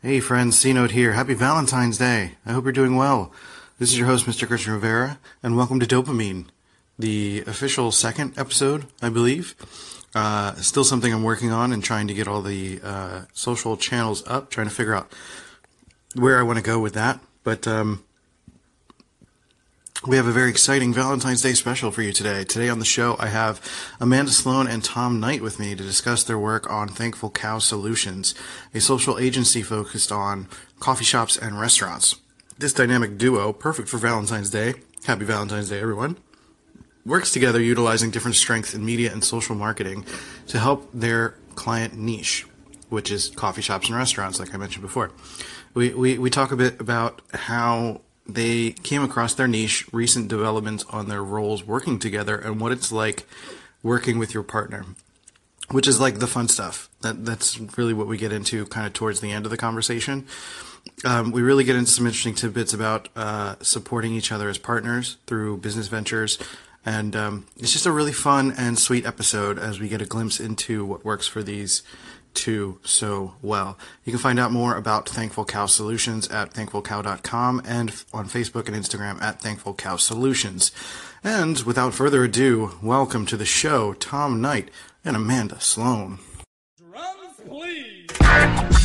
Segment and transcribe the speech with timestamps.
[0.00, 1.14] Hey friends, C Note here.
[1.14, 2.36] Happy Valentine's Day.
[2.46, 3.32] I hope you're doing well.
[3.80, 4.46] This is your host, Mr.
[4.46, 6.46] Christian Rivera, and welcome to Dopamine,
[6.96, 9.56] the official second episode, I believe.
[10.14, 14.22] Uh, still something I'm working on and trying to get all the uh, social channels
[14.28, 15.12] up, trying to figure out
[16.14, 17.18] where I want to go with that.
[17.42, 18.04] But um,
[20.06, 22.44] we have a very exciting Valentine's Day special for you today.
[22.44, 23.60] Today on the show, I have
[23.98, 28.34] Amanda Sloan and Tom Knight with me to discuss their work on Thankful Cow Solutions,
[28.72, 30.46] a social agency focused on
[30.78, 32.16] coffee shops and restaurants.
[32.58, 36.16] This dynamic duo, perfect for Valentine's Day, happy Valentine's Day, everyone,
[37.04, 40.04] works together utilizing different strengths in media and social marketing
[40.46, 42.46] to help their client niche,
[42.88, 45.10] which is coffee shops and restaurants, like I mentioned before.
[45.74, 50.84] We, we, we talk a bit about how they came across their niche, recent developments
[50.90, 53.26] on their roles working together, and what it's like
[53.82, 54.84] working with your partner,
[55.70, 56.90] which is like the fun stuff.
[57.00, 60.26] That that's really what we get into kind of towards the end of the conversation.
[61.04, 65.16] Um, we really get into some interesting tidbits about uh, supporting each other as partners
[65.26, 66.38] through business ventures.
[66.86, 70.40] And um, it's just a really fun and sweet episode as we get a glimpse
[70.40, 71.82] into what works for these
[72.38, 73.78] so well.
[74.04, 78.76] You can find out more about Thankful Cow Solutions at thankfulcow.com and on Facebook and
[78.76, 80.72] Instagram at Thankful Cow Solutions.
[81.24, 84.70] And without further ado, welcome to the show, Tom Knight
[85.04, 86.20] and Amanda Sloan.
[86.78, 88.77] Drums, please.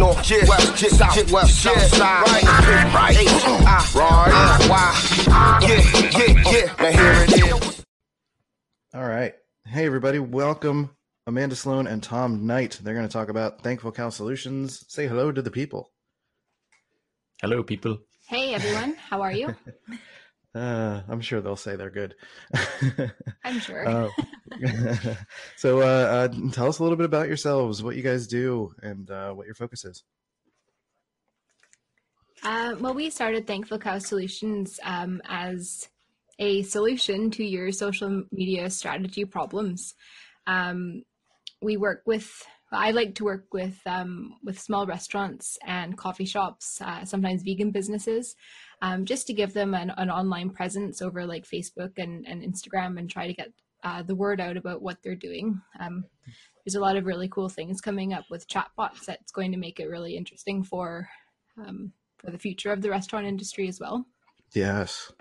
[0.00, 4.32] North, yeah, west, yeah, south, west, south side, right, right, H-I, right,
[5.62, 5.76] yeah,
[6.18, 7.84] yeah, yeah, now here it is.
[8.94, 9.34] All right.
[9.66, 10.18] Hey, everybody.
[10.18, 12.80] Welcome, Amanda Sloan and Tom Knight.
[12.82, 14.86] They're going to talk about Thankful Cow Solutions.
[14.88, 15.92] Say hello to the people.
[17.42, 17.98] Hello, people.
[18.26, 19.54] Hey everyone, how are you?
[20.54, 22.16] Uh, I'm sure they'll say they're good.
[23.44, 23.86] I'm sure.
[23.86, 24.08] Uh,
[25.56, 29.08] so, uh, uh, tell us a little bit about yourselves, what you guys do, and
[29.10, 30.02] uh, what your focus is.
[32.42, 35.88] Uh, well, we started Thankful Cow Solutions um, as
[36.38, 39.94] a solution to your social media strategy problems.
[40.46, 41.04] Um,
[41.62, 42.28] we work with.
[42.72, 47.72] I like to work with um, with small restaurants and coffee shops, uh, sometimes vegan
[47.72, 48.36] businesses,
[48.82, 52.98] um, just to give them an, an online presence over like Facebook and, and Instagram
[52.98, 53.52] and try to get
[53.82, 55.60] uh, the word out about what they're doing.
[55.78, 56.04] Um,
[56.64, 59.80] there's a lot of really cool things coming up with chatbots that's going to make
[59.80, 61.08] it really interesting for
[61.58, 64.04] um, for the future of the restaurant industry as well.
[64.54, 65.12] Yes.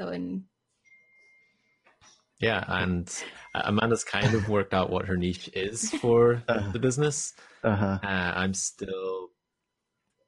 [0.00, 0.44] So, in
[2.40, 3.12] Yeah, and
[3.54, 7.34] uh, Amanda's kind of worked out what her niche is for the business.
[7.62, 7.98] Uh-huh.
[8.02, 9.29] Uh, I'm still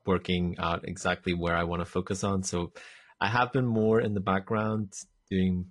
[0.06, 2.42] working out exactly where I want to focus on.
[2.42, 2.72] So
[3.20, 4.92] I have been more in the background
[5.30, 5.66] doing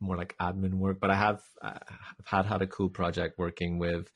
[0.00, 1.82] more like admin work, but I have I've
[2.24, 4.10] had had a cool project working with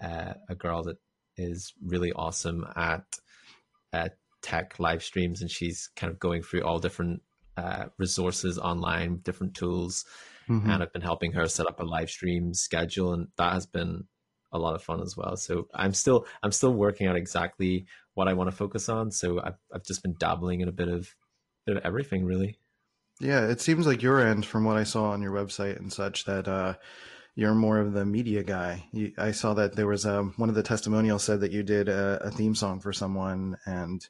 [0.00, 0.98] uh, a girl that
[1.36, 3.04] is really awesome at
[3.92, 4.08] uh,
[4.42, 7.22] tech live streams, and she's kind of going through all different
[7.56, 10.04] uh, resources online, different tools,
[10.48, 10.68] Mhm.
[10.72, 14.06] and I've been helping her set up a live stream schedule, and that has been
[14.52, 15.36] a lot of fun as well.
[15.36, 17.86] So I'm still I'm still working out exactly
[18.16, 19.10] what I want to focus on.
[19.12, 21.14] So I've I've just been dabbling in a bit of
[21.66, 22.58] bit of everything really.
[23.20, 26.24] Yeah, it seems like your end, from what I saw on your website and such,
[26.24, 26.74] that uh,
[27.34, 28.84] you're more of the media guy.
[28.92, 31.88] You, I saw that there was um, one of the testimonials said that you did
[31.88, 34.06] a, a theme song for someone and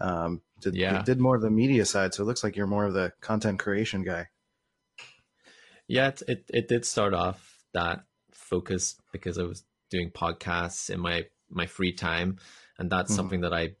[0.00, 1.02] um, did, Yeah.
[1.02, 2.14] did more of the media side.
[2.14, 4.28] So it looks like you're more of the content creation guy.
[5.88, 11.00] Yeah, it, it it did start off that focus because I was doing podcasts in
[11.00, 12.38] my my free time,
[12.78, 13.16] and that's Mhm.
[13.16, 13.74] something that I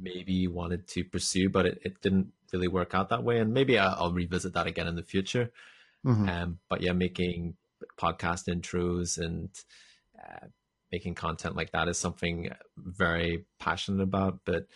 [0.00, 3.38] maybe wanted to pursue, but it, it didn't really work out that way.
[3.40, 5.52] And maybe I'll, I'll revisit that again in the future.
[6.04, 6.28] Mhm.
[6.28, 7.56] Um, but yeah, making
[7.98, 9.50] podcast intros and
[10.18, 10.46] uh,
[10.92, 14.40] making content like that is something very passionate about.
[14.44, 14.66] But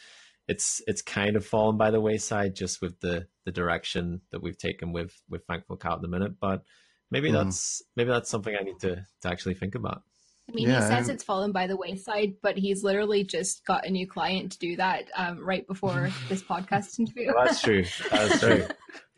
[0.49, 4.59] it's it's kind of fallen by the wayside just with the the direction that we've
[4.59, 6.39] taken with with Thankful Cow at the minute.
[6.41, 6.65] But
[7.11, 7.35] maybe Mhm.
[7.35, 10.03] that's maybe that's something I need to to actually think about.
[10.51, 13.65] I mean, Yeah, he says I'm- it's fallen by the wayside, but he's literally just
[13.65, 17.33] got a new client to do that um, right before this podcast interview.
[17.35, 17.85] Well, that's true.
[18.11, 18.67] That's true.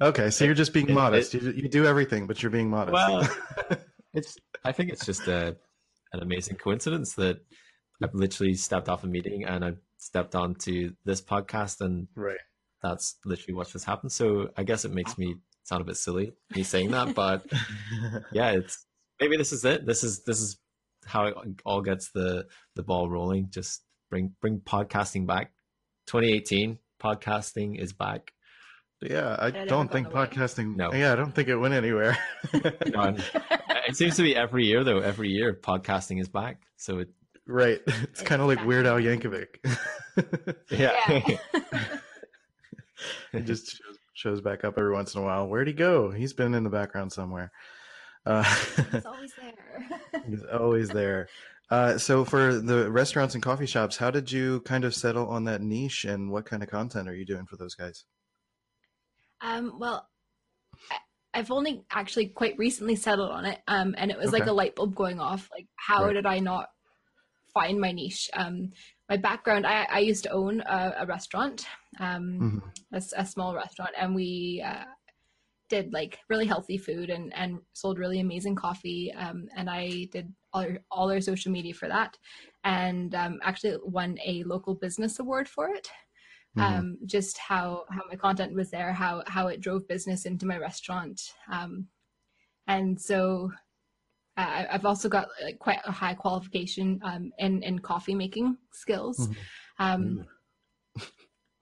[0.01, 1.35] Okay, so you're just being It- modest.
[1.35, 2.93] it- you, you do everything, but you're being modest.
[2.93, 3.29] Well,
[4.15, 4.37] it's.
[4.65, 5.57] I think it's just a
[6.13, 7.39] an amazing coincidence that
[8.03, 12.37] I've literally stepped off a meeting and I stepped onto this podcast, and right.
[12.83, 14.13] that's literally what just happened.
[14.13, 17.45] So I guess it makes me sound a bit silly me saying that, but
[18.33, 18.85] yeah, it's
[19.21, 19.87] maybe this is it.
[19.87, 20.59] This is this is
[21.05, 21.35] how it
[21.65, 22.47] all gets the
[22.77, 23.49] the ball rolling.
[23.51, 25.53] Just bring bring podcasting back.
[26.07, 28.33] 2018 podcasting is back.
[29.01, 30.27] Yeah, I It don't gone think away.
[30.27, 30.77] podcasting.
[30.77, 30.93] No.
[30.93, 32.17] Yeah, I don't think it went anywhere.
[32.55, 33.25] You know, and
[33.89, 35.01] it seems to be every year though.
[35.01, 36.63] Every year podcasting is back.
[36.77, 37.09] So it
[37.47, 37.81] right.
[37.87, 39.57] It's kind of like Weird Al Yankovic.
[40.71, 40.95] yeah.
[43.33, 45.49] it just shows, shows back up every once in a while.
[45.49, 46.11] Where'd he go?
[46.11, 47.51] He's been in the background somewhere.
[48.25, 48.45] Uh,
[48.93, 49.33] It's always
[50.13, 50.23] there.
[50.29, 51.29] he's always there.
[51.71, 55.45] Uh, so for the restaurants and coffee shops, how did you kind of settle on
[55.45, 58.05] that niche, and what kind of content are you doing for those guys?
[59.41, 60.09] Um, well,
[60.91, 60.97] I,
[61.35, 64.77] I've only actually quite recently settled on it, um, and it was like a light
[64.77, 65.49] bulb going off.
[65.51, 66.15] Like, how Right.
[66.15, 66.69] did I not
[67.55, 68.31] find my niche?
[68.35, 68.73] Um,
[69.09, 71.67] my background, I, I used to own a, a restaurant,
[71.99, 72.63] um, Mhm.
[72.93, 74.85] a, a small restaurant, and we uh,
[75.73, 79.03] did like really healthy food and, and sold really amazing coffee.
[79.25, 82.13] Um, and I did all, our- all our social media for that,
[82.65, 85.89] and um, actually won a local business award for it
[86.55, 86.63] Mhm.
[86.79, 90.59] um, just how how my content was there, how how it drove business into my
[90.69, 91.19] restaurant,
[91.57, 91.73] um,
[92.75, 93.51] and so
[94.37, 98.49] uh, I've also got like quite a high qualification um, in in coffee making
[98.83, 99.17] skills.
[99.19, 99.37] Mhm.
[99.87, 100.05] Um,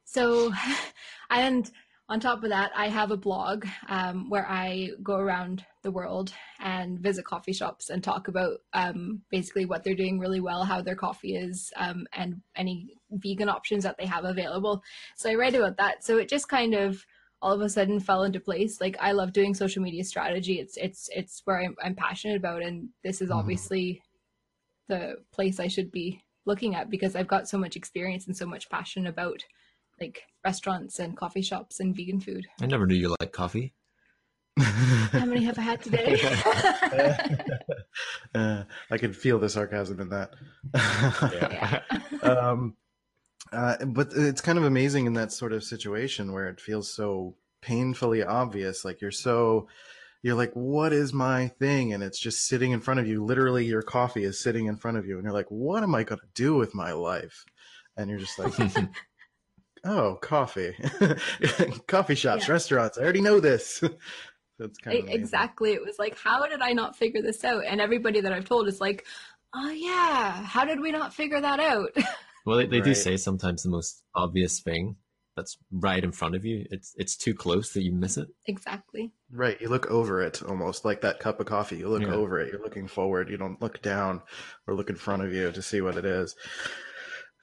[0.05, 0.53] so,
[1.31, 1.71] and
[2.11, 6.33] on top of that, I have a blog um, where I go around the world
[6.59, 10.83] and visit coffee shops and talk about um, basically what they're doing really well, how
[10.83, 14.83] their coffee is, um, and any vegan options that they have available.
[15.15, 16.03] So I write about that.
[16.03, 17.07] So it just kind of
[17.41, 18.81] all of a sudden fell into place.
[18.81, 20.59] Like I love doing social media strategy.
[20.59, 23.37] It's it's it's where I'm, I'm passionate about, and this is Mhm.
[23.37, 24.03] obviously
[24.89, 28.47] the place I should be looking at because I've got so much experience and so
[28.47, 29.45] much passion about
[30.01, 32.47] like restaurants and coffee shops and vegan food.
[32.61, 33.75] I never knew you liked coffee.
[34.59, 36.21] How many have I had today?
[38.35, 40.35] uh, I can feel the sarcasm in that.
[41.33, 41.83] yeah.
[42.23, 42.77] um,
[43.53, 47.37] uh, but it's kind of amazing in that sort of situation where it feels so
[47.63, 48.85] painfully obvious.
[48.85, 49.69] Like you're so,
[50.23, 51.93] you're like, what is my thing?
[51.93, 53.25] And it's just sitting in front of you.
[53.25, 56.05] Literally, your coffee is sitting in front of you, and you're like, what am I
[56.05, 57.45] going to do with my life?
[57.97, 58.53] And you're just like,
[59.85, 60.75] oh, coffee,
[61.87, 62.53] coffee shops, Yeah.
[62.53, 62.99] restaurants.
[62.99, 63.81] I already know this.
[64.59, 65.21] That's kind of amazing.
[65.21, 65.73] exactly.
[65.73, 67.65] It was like, how did I not figure this out?
[67.67, 69.07] And everybody that I've told is like,
[69.55, 71.91] oh yeah, how did we not figure that out?
[72.47, 74.97] Well, they, they do say sometimes the most obvious thing
[75.37, 76.65] that's right in front of you.
[76.71, 78.29] It's it's too close that you miss it.
[78.47, 79.13] exactly.
[79.31, 79.61] Right.
[79.61, 81.77] You look over it almost like that cup of coffee.
[81.77, 82.15] You look Yeah.
[82.15, 82.51] over it.
[82.51, 83.29] You're looking forward.
[83.29, 84.23] You don't look down
[84.67, 86.35] or look in front of you to see what it is.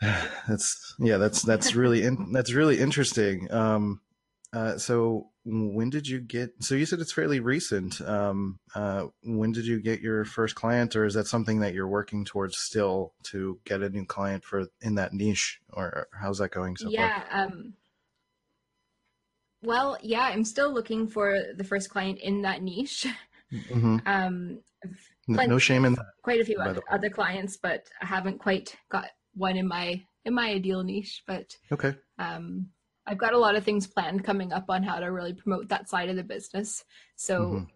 [0.48, 1.18] That's yeah.
[1.18, 3.52] That's that's really in, that's really interesting.
[3.52, 4.02] Um,
[4.54, 6.52] uh, so when did you get?
[6.60, 8.00] So you said it's fairly recent.
[8.02, 11.88] Um, uh, when did you get your first client, or is that something that you're
[11.88, 16.52] working towards still to get a new client for in that niche, or how's that
[16.52, 16.94] going so far?
[16.94, 17.24] yeah.
[17.32, 17.74] Um,
[19.64, 23.08] well, yeah, I'm still looking for the first client in that niche.
[23.52, 23.80] far?
[23.80, 24.60] hmm Um,
[25.28, 26.06] No shame in that.
[26.22, 30.34] quite a few other, other clients, but I haven't quite got one in my in
[30.34, 31.24] my ideal niche.
[31.28, 31.96] But Okay.
[32.20, 32.68] um,
[33.06, 35.88] I've got a lot of things planned coming up on how to really promote that
[35.90, 36.84] side of the business.
[37.16, 37.68] So Mhm.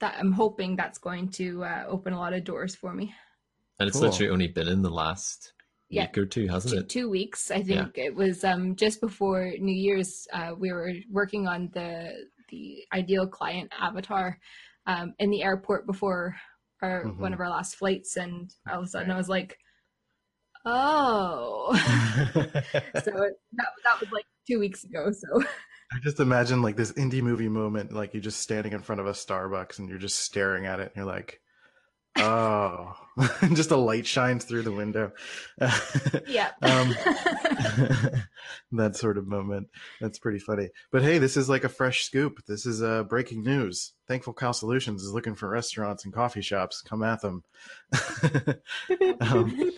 [0.00, 3.14] that I'm hoping that's going to uh, open a lot of doors for me.
[3.80, 4.08] And it's Cool.
[4.08, 5.52] literally only been in the last
[5.90, 6.06] Yeah.
[6.06, 6.88] week or two, hasn't two, it?
[6.88, 7.50] two weeks.
[7.50, 10.26] I think it was um, just before New Year's.
[10.32, 14.38] Uh, we were working on the the ideal client avatar
[14.86, 16.34] um, in the airport before
[16.80, 17.18] our Mhm.
[17.18, 19.58] one of our last flights, and all of a sudden I was like,
[20.64, 21.72] "Oh!"
[22.34, 25.12] so it, that that was like two weeks ago.
[25.12, 25.42] So
[25.92, 29.06] I just imagine like this indie movie moment, like you're just standing in front of
[29.06, 31.40] a Starbucks and you're just staring at it and you're like,
[32.18, 32.94] oh,
[33.54, 35.12] just a light shines through the window.
[36.26, 36.50] yeah.
[36.62, 36.94] um,
[38.72, 39.68] that sort of moment.
[40.00, 40.68] That's pretty funny.
[40.92, 42.40] But hey, this is like a fresh scoop.
[42.46, 43.94] This is uh, breaking news.
[44.06, 46.82] Thankful Cow Solutions is looking for restaurants and coffee shops.
[46.82, 47.44] Come at them.
[49.20, 49.72] um,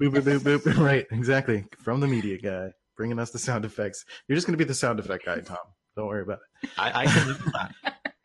[0.00, 0.76] boop, boop, boop, boop.
[0.84, 1.64] Right, exactly.
[1.78, 4.04] From the media guy, bringing us the sound effects.
[4.28, 5.58] You're just going to be the sound effect guy, Tom.
[5.96, 6.40] Don't worry about
[6.76, 7.74] I, I can live that.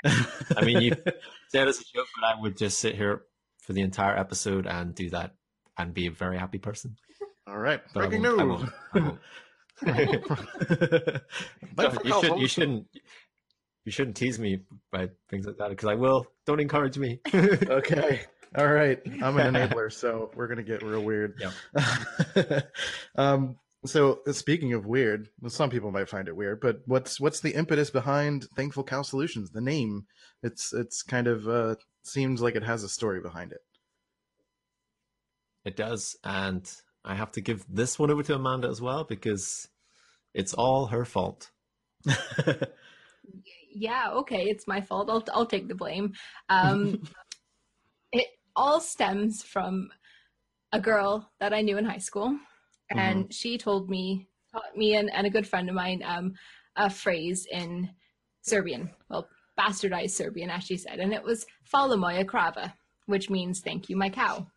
[0.03, 0.27] it.
[0.57, 0.91] I mean, you
[1.49, 3.21] said it as a joke, but I would just sit here
[3.61, 5.35] for the entire episode and do that
[5.77, 6.95] and be a very happy person.
[7.47, 8.61] All right, But I breaking won't- I news.
[8.61, 9.19] won't- I won't.
[11.75, 12.87] Thankful you should you shouldn't
[13.85, 14.59] you shouldn't tease me
[14.91, 16.27] by things like that because I will.
[16.45, 17.19] Don't encourage me.
[17.33, 18.21] Okay.
[18.57, 18.99] All right.
[19.21, 21.41] I'm an enabler, so we're gonna get real weird.
[23.15, 23.57] um.
[23.83, 27.55] So speaking of weird, well, some people might find it weird, but what's what's the
[27.55, 29.51] impetus behind Thankful Cow Solutions?
[29.51, 30.05] The name.
[30.43, 33.61] It's it's kind of uh seems like it has a story behind it.
[35.65, 36.69] It does, and
[37.05, 39.67] I have to give this one over to Amanda as well because
[40.33, 41.51] it's all her fault.
[43.73, 45.09] yeah, okay, it's my fault.
[45.09, 46.13] I'll I'll take the blame.
[46.49, 47.01] Um, it
[48.55, 49.89] all stems from
[50.71, 52.37] a girl that I knew in high school,
[52.89, 53.31] and mm-hmm.
[53.31, 56.33] she told me, taught me and, and a good friend of mine, um,
[56.75, 57.89] a phrase in
[58.41, 59.27] Serbian, well,
[59.59, 62.73] bastardized Serbian, as she said, and it was "Fala moja krava,"
[63.05, 64.47] which means "Thank you, my cow."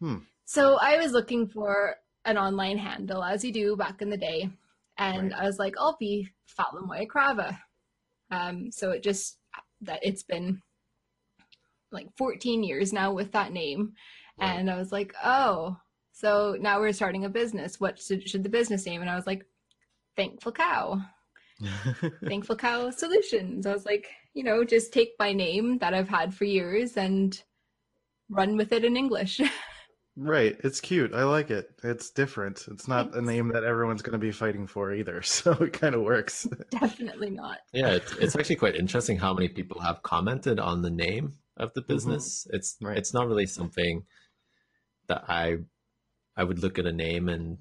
[0.00, 0.18] Hmm.
[0.44, 4.50] So I was looking for an online handle, as you do back in the day,
[4.98, 5.40] and right.
[5.40, 7.58] I was like, "I'll be Fala moja krava."
[8.30, 9.38] Um, so it just
[9.80, 10.62] that it's been
[11.92, 13.94] like 14 years now with that name,
[14.40, 14.50] right.
[14.50, 15.76] and I was like, "Oh."
[16.12, 17.80] So now we're starting a business.
[17.80, 19.00] What should, should the business name?
[19.00, 19.46] And I was like,
[20.16, 21.00] Thankful Cow.
[22.26, 23.66] Thankful Cow Solutions.
[23.66, 27.40] I was like, you know, just take my name that I've had for years and
[28.28, 29.40] run with it in English.
[30.16, 30.56] right.
[30.62, 31.14] It's cute.
[31.14, 31.70] I like it.
[31.82, 32.66] It's different.
[32.70, 33.18] It's not Thanks.
[33.18, 35.22] a name that everyone's going to be fighting for either.
[35.24, 36.46] So it kind of works.
[36.70, 37.58] Definitely not.
[37.72, 37.92] Yeah.
[37.92, 41.80] It's, it's actually quite interesting how many people have commented on the name of the
[41.80, 41.92] mm-hmm.
[41.92, 42.44] business.
[42.46, 42.56] Mm-hmm.
[42.56, 42.96] It's, right.
[42.96, 44.04] it's not really something
[45.08, 45.58] that I,
[46.36, 47.58] I would look at a name and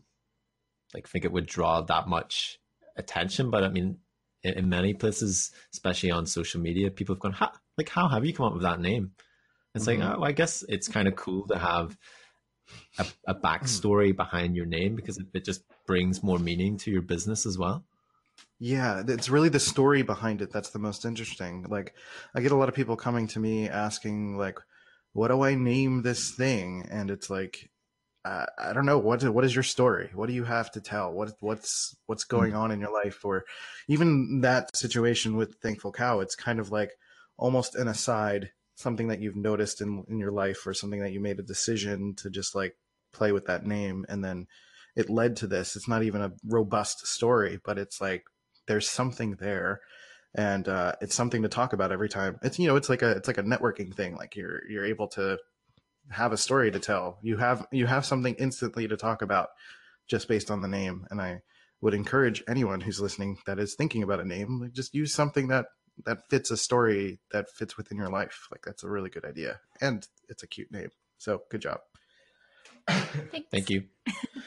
[0.93, 2.59] like think it would draw that much
[2.95, 3.49] attention.
[3.51, 3.97] But I mean,
[4.43, 8.25] in, in many places, especially on social media, people have gone, how, like, how have
[8.25, 9.11] you come up with that name?
[9.75, 10.01] It's mm-hmm.
[10.01, 11.97] like, oh, I guess it's kind of cool to have
[12.97, 17.01] a, a backstory behind your name because it, it just brings more meaning to your
[17.01, 17.83] business as well.
[18.59, 21.65] Yeah, it's really the story behind it that's the most interesting.
[21.69, 21.93] Like,
[22.35, 24.59] I get a lot of people coming to me asking, like,
[25.13, 26.85] what do I name this thing?
[26.91, 27.69] And it's like,
[28.25, 30.09] uh, I don't know what what is your story?
[30.13, 31.13] What do you have to tell?
[31.13, 33.23] What what's what's going on in your life?
[33.23, 33.45] Or
[33.87, 36.91] even that situation with Thankful Cow, it's kind of like
[37.37, 41.21] almost an aside, something that you've noticed in in your life, or something that you
[41.21, 42.75] made a decision to just like
[43.13, 44.47] play with that name, and then
[44.97, 45.77] it led to this.
[45.77, 48.25] It's not even a robust story, but it's like
[48.69, 49.81] there's something there
[50.35, 52.39] and uh, it's something to talk about every time.
[52.43, 54.15] It's you know, it's like a it's like a networking thing.
[54.15, 55.37] Like you're you're able to
[56.11, 57.17] have a story to tell.
[57.21, 59.49] You have you have something instantly to talk about
[60.07, 61.07] just based on the name.
[61.09, 61.41] And I
[61.81, 65.47] would encourage anyone who's listening that is thinking about a name, like just use something
[65.47, 65.65] that
[66.05, 68.47] that fits a story that fits within your life.
[68.51, 69.59] Like that's a really good idea.
[69.81, 70.91] And it's a cute name.
[71.17, 71.79] So good job.
[72.87, 73.49] Thanks.
[73.51, 73.85] Thank you.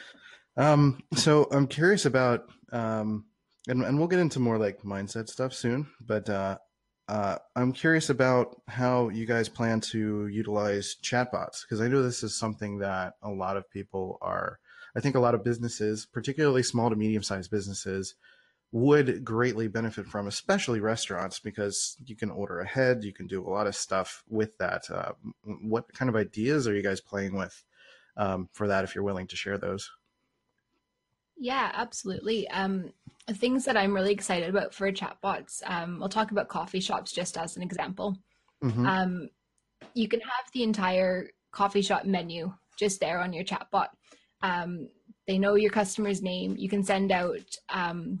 [0.57, 3.25] um, so I'm curious about um,
[3.67, 6.57] and, and we'll get into more like mindset stuff soon, but uh,
[7.07, 12.23] uh, I'm curious about how you guys plan to utilize chatbots because I know this
[12.23, 14.59] is something that a lot of people are.
[14.95, 18.15] I think a lot of businesses, particularly small to medium sized businesses,
[18.71, 23.49] would greatly benefit from, especially restaurants, because you can order ahead, you can do a
[23.49, 24.89] lot of stuff with that.
[24.89, 25.11] Uh,
[25.61, 27.63] what kind of ideas are you guys playing with
[28.17, 28.83] um, for that?
[28.83, 29.91] If you're willing to share those.
[31.37, 32.47] Yeah, absolutely.
[32.49, 32.91] Um,
[33.31, 35.61] things that I'm really excited about for chatbots.
[35.65, 38.17] Um, we'll talk about coffee shops just as an example.
[38.63, 38.85] Mm-hmm.
[38.85, 39.29] Um,
[39.93, 43.89] you can have the entire coffee shop menu just there on your chatbot.
[44.41, 44.89] Um,
[45.27, 46.55] they know your customer's name.
[46.57, 48.19] You can send out um,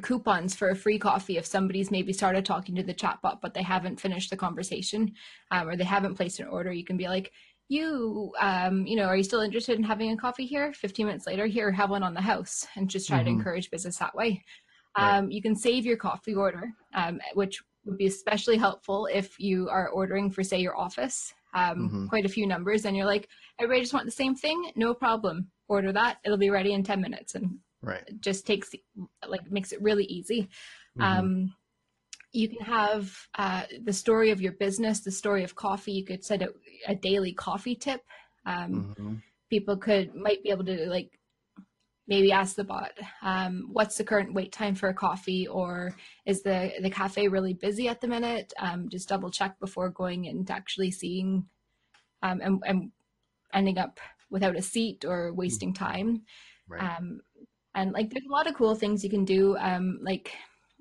[0.00, 3.62] coupons for a free coffee if somebody's maybe started talking to the chatbot but they
[3.62, 5.12] haven't finished the conversation
[5.50, 6.72] um, or they haven't placed an order.
[6.72, 7.30] You can be like,
[7.68, 11.26] you um, you know are you still interested in having a coffee here 15 minutes
[11.26, 13.26] later here have one on the house and just try mm-hmm.
[13.26, 14.42] to encourage business that way
[14.96, 15.32] um, right.
[15.32, 19.88] you can save your coffee order um, which would be especially helpful if you are
[19.88, 22.06] ordering for say your office um, mm-hmm.
[22.06, 23.28] quite a few numbers and you're like
[23.58, 27.00] everybody just want the same thing no problem order that it'll be ready in 10
[27.00, 28.70] minutes and right it just takes
[29.26, 30.48] like makes it really easy
[30.98, 31.02] mm-hmm.
[32.32, 35.92] You can have uh, the story of your business, the story of coffee.
[35.92, 36.48] You could set a,
[36.88, 38.00] a daily coffee tip.
[38.46, 39.14] Um, mm-hmm.
[39.50, 41.18] People could might be able to like
[42.08, 45.94] maybe ask the bot, um, what's the current wait time for a coffee, or
[46.26, 48.52] is the the cafe really busy at the minute?
[48.58, 51.46] Um, just double check before going and actually seeing,
[52.22, 52.90] um, and, and
[53.54, 56.22] ending up without a seat or wasting time.
[56.68, 56.82] Right.
[56.82, 57.20] Um,
[57.74, 59.56] and like, there's a lot of cool things you can do.
[59.58, 60.32] Um, like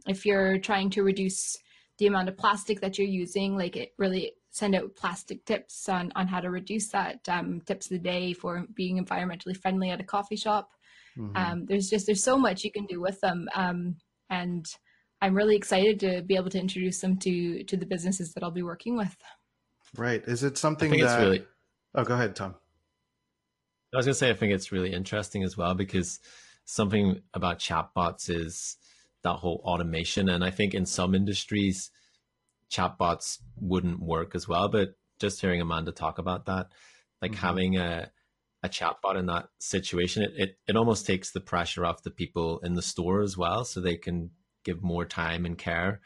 [0.07, 1.57] if you're trying to reduce
[1.97, 6.11] the amount of plastic that you're using, like it really send out plastic tips on,
[6.15, 10.01] on how to reduce that, um, tips of the day for being environmentally friendly at
[10.01, 10.71] a coffee shop.
[11.17, 11.37] Mm-hmm.
[11.37, 13.47] Um, there's just, there's so much you can do with them.
[13.53, 13.95] Um,
[14.29, 14.65] and
[15.21, 18.51] I'm really excited to be able to introduce them to, to the businesses that I'll
[18.51, 19.15] be working with.
[19.95, 20.23] Right.
[20.25, 21.45] Is it something that, really...
[21.95, 22.55] oh, go ahead, Tom.
[23.93, 26.19] I was going to say, I think it's really interesting as well because
[26.65, 28.77] something about chatbots is
[29.23, 30.29] that whole automation.
[30.29, 31.91] And I think in some industries,
[32.71, 34.67] chatbots wouldn't work as well.
[34.69, 36.71] But just hearing Amanda talk about that,
[37.21, 37.35] like Mhm.
[37.35, 38.11] having a
[38.63, 42.59] a chatbot in that situation, it, it it almost takes the pressure off the people
[42.59, 44.31] in the store as well, so they can
[44.63, 46.01] give more time and care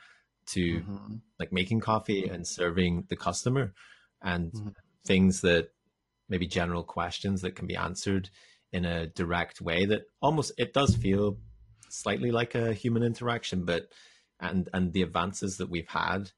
[0.48, 1.22] to Mhm.
[1.40, 3.74] like making coffee and serving the customer
[4.22, 4.76] and Mhm.
[5.06, 5.70] things that
[6.30, 8.30] maybe general questions that can be answered
[8.72, 11.38] in a direct way that almost it does feel
[11.90, 13.88] slightly like a human interaction but
[14.40, 16.32] and and the advances that we've had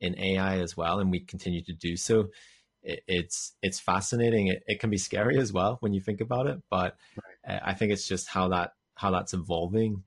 [0.00, 2.28] in AI as well and we continue to do so.
[2.82, 4.48] It, it's it's fascinating.
[4.48, 6.96] It, it can be scary as well when you think about it but
[7.46, 10.02] uh, I think it's just how that how that's evolving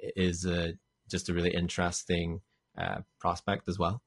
[0.00, 0.72] is uh,
[1.10, 2.40] just a really interesting
[2.76, 4.02] uh, prospect as well.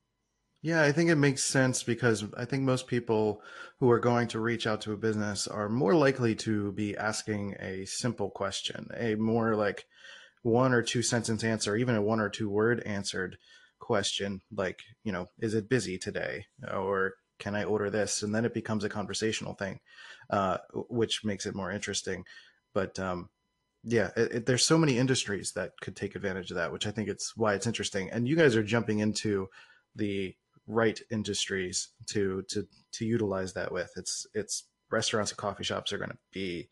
[0.64, 3.42] Yeah, I think it makes sense because I think most people
[3.80, 7.56] who are going to reach out to a business are more likely to be asking
[7.60, 9.86] a simple question, a more like
[10.44, 13.38] one or two sentence answer, even a one or two word answered
[13.80, 16.46] question, like, you know, is it busy today?
[16.72, 18.24] Or can I order this?
[18.24, 19.80] And then it becomes a conversational thing,
[20.30, 20.58] uh,
[20.90, 22.24] which makes it more interesting.
[22.74, 23.30] But um,
[23.84, 26.92] yeah, it, it, there's so many industries that could take advantage of that, which I
[26.92, 28.10] think it's why it's interesting.
[28.12, 29.48] And you guys are jumping into
[29.96, 30.36] the
[30.68, 33.92] right industries to to to utilize that with.
[33.98, 36.70] It's it's restaurants and coffee shops are going to be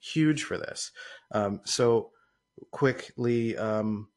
[0.00, 0.90] huge for this.
[1.32, 2.10] Um, so
[2.70, 4.08] quickly um,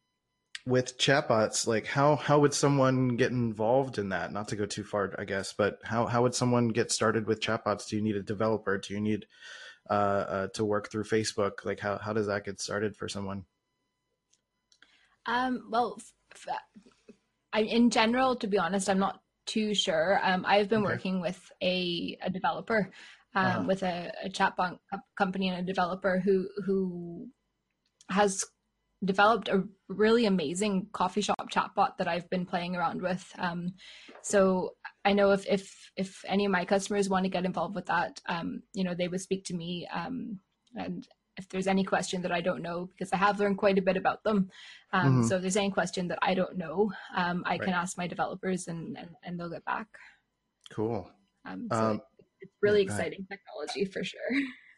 [0.65, 4.31] with chatbots, like how how would someone get involved in that?
[4.33, 7.41] Not to go too far, I guess, but how how would someone get started with
[7.41, 7.87] chatbots?
[7.87, 8.77] Do you need a developer?
[8.77, 9.27] Do you need
[9.89, 11.65] uh, uh, to work through Facebook?
[11.65, 13.45] Like how how does that get started for someone?
[15.25, 16.13] Um, well, f-
[16.47, 16.59] f-
[17.53, 20.19] I, in general, to be honest, I'm not too sure.
[20.23, 20.83] Um, I've been Okay.
[20.83, 22.91] working with a, a developer,
[23.35, 23.67] um, Uh-huh.
[23.67, 24.79] with a, a chatbot
[25.17, 27.27] company and a developer who who
[28.09, 28.43] has
[29.05, 33.31] developed a really amazing coffee shop chatbot that I've been playing around with.
[33.37, 33.73] Um,
[34.21, 34.75] so
[35.05, 38.19] I know if if if any of my customers want to get involved with that,
[38.27, 39.87] um, you know, they would speak to me.
[39.93, 40.39] Um,
[40.75, 43.81] and if there's any question that I don't know, because I have learned quite a
[43.81, 44.49] bit about them.
[44.91, 45.25] Um, Mhm.
[45.29, 48.67] So if there's any question that I don't know, um, I can ask my developers
[48.67, 49.87] and, and, and they'll get back.
[50.71, 51.09] Cool.
[51.45, 52.01] Um, so Um,
[52.41, 54.19] it's really exciting technology for sure.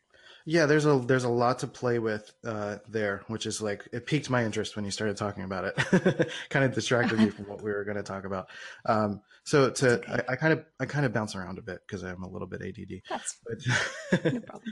[0.45, 4.05] Yeah, there's a there's a lot to play with uh, there, which is like it
[4.05, 6.31] piqued my interest when you started talking about it.
[6.49, 8.47] kind of distracted me from what we were going to talk about.
[8.85, 10.21] Um, so to okay.
[10.27, 12.47] I, I kind of I kind of bounce around a bit because I'm a little
[12.47, 13.01] bit ADD.
[13.09, 14.63] That's But no problem.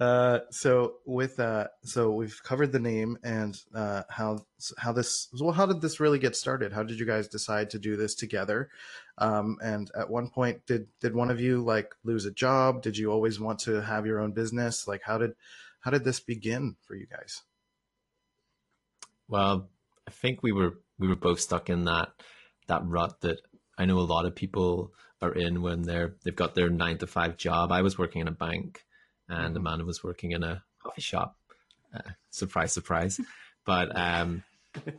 [0.00, 4.40] uh, so with uh, so we've covered the name and uh, how
[4.78, 6.72] how this well how did this really get started?
[6.72, 8.70] How did you guys decide to do this together?
[9.18, 12.82] Um, and at one point, did did one of you like lose a job?
[12.82, 14.86] Did you always want to have your own business?
[14.86, 15.34] Like how did
[15.80, 17.42] how did this begin for you guys?
[19.28, 19.68] Well,
[20.06, 22.10] I think we were we were both stuck in that
[22.68, 23.40] that rut that
[23.78, 27.06] I know a lot of people are in when they're they've got their nine to
[27.06, 27.72] five job.
[27.72, 28.84] I was working in a bank,
[29.28, 29.58] and Mhm.
[29.58, 31.36] Amanda was working in a coffee shop.
[31.94, 33.20] Uh, surprise, surprise.
[33.64, 34.44] But um,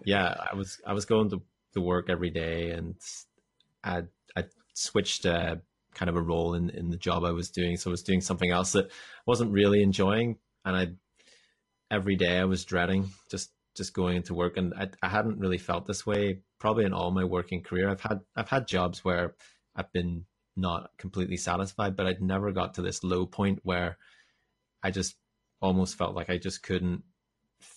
[0.03, 1.41] yeah, I was I was going to,
[1.73, 2.95] to work every day, and
[3.87, 4.03] I
[4.35, 5.57] I switched uh,
[5.93, 7.77] kind of a role in in the job I was doing.
[7.77, 10.87] So I was doing something else that I wasn't really enjoying, and I
[11.91, 15.59] every day I was dreading just just going into work, and I, I hadn't really
[15.59, 17.89] felt this way probably in all my working career.
[17.89, 19.35] I've had I've had jobs where
[19.75, 23.97] I've been not completely satisfied, but I'd never got to this low point where
[24.83, 25.17] I just
[25.61, 27.03] almost felt like I just couldn't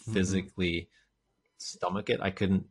[0.06, 0.12] Mhm.
[0.12, 0.90] physically
[1.58, 2.20] stomach it.
[2.22, 2.66] I couldn't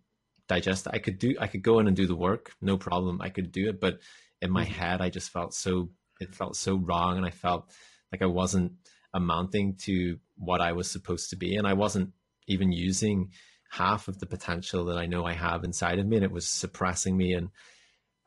[0.50, 0.94] digest it.
[0.94, 3.22] I could do I could go in and do the work, no problem.
[3.22, 4.00] I could do it, but
[4.42, 4.70] in my Mhm.
[4.80, 7.72] head I just felt so it felt so wrong and I felt
[8.12, 8.74] like I wasn't
[9.14, 12.14] amounting to what I was supposed to be and I wasn't
[12.48, 13.32] even using
[13.72, 16.48] half of the potential that I know I have inside of me and it was
[16.48, 17.50] suppressing me and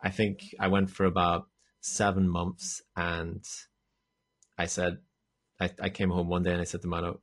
[0.03, 1.49] I think I went for about
[1.81, 3.45] 7 months and
[4.59, 4.99] I said
[5.61, 7.21] I, I came home one day and I said to Mano,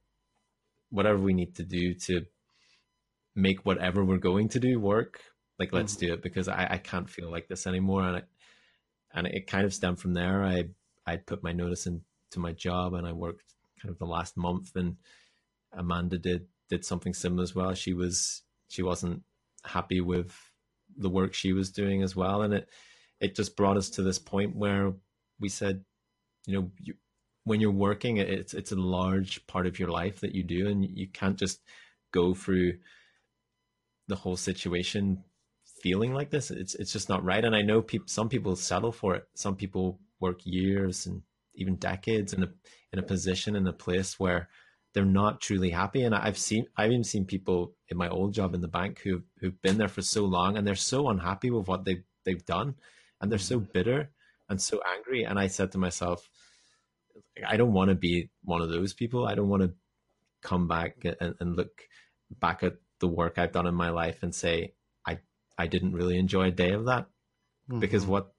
[0.90, 2.26] whatever we need to do to
[3.40, 5.22] make whatever we're going to do work,
[5.58, 6.08] like let's mm-hmm.
[6.08, 8.04] do it because I, I can't feel like this anymore.
[8.04, 8.28] And it,
[9.14, 10.44] and it kind of stemmed from there.
[10.44, 10.66] I
[11.06, 12.04] I put my notice into
[12.38, 14.98] my job and I worked kind of the last month and
[15.74, 17.74] Amanda did did something similar as well.
[17.74, 19.24] She was she wasn't
[19.64, 20.36] happy with
[20.98, 22.42] the work she was doing as well.
[22.42, 22.70] And it
[23.20, 24.94] it just brought us to this point where
[25.40, 25.84] we said,
[26.46, 26.94] you know, you,
[27.44, 30.86] when you're working, it's it's a large part of your life that you do, and
[30.86, 31.62] you can't just
[32.12, 32.74] go through
[34.10, 35.24] the whole situation
[35.82, 36.52] feeling like this.
[36.52, 37.46] It's it's just not right.
[37.46, 39.28] And I know people, some people settle for it.
[39.36, 41.22] Some people work years and
[41.56, 42.50] even decades in a
[42.92, 44.50] in a position in a place where
[44.94, 46.04] they're not truly happy.
[46.04, 49.22] And I've seen I've even seen people in my old job in the bank who
[49.40, 52.76] who've been there for so long and they're so unhappy with what they they've done,
[53.22, 53.72] and they're so mm-hmm.
[53.72, 54.10] bitter
[54.50, 55.24] and so angry.
[55.24, 56.28] And I said to myself,
[57.48, 59.28] I don't want to be one of those people.
[59.28, 59.74] I don't want to
[60.42, 61.84] come back and, and look
[62.40, 64.74] back at the work I've done in my life and say
[65.06, 65.20] I
[65.58, 67.08] I didn't really enjoy a day of that
[67.70, 67.80] mm-hmm.
[67.80, 68.34] because what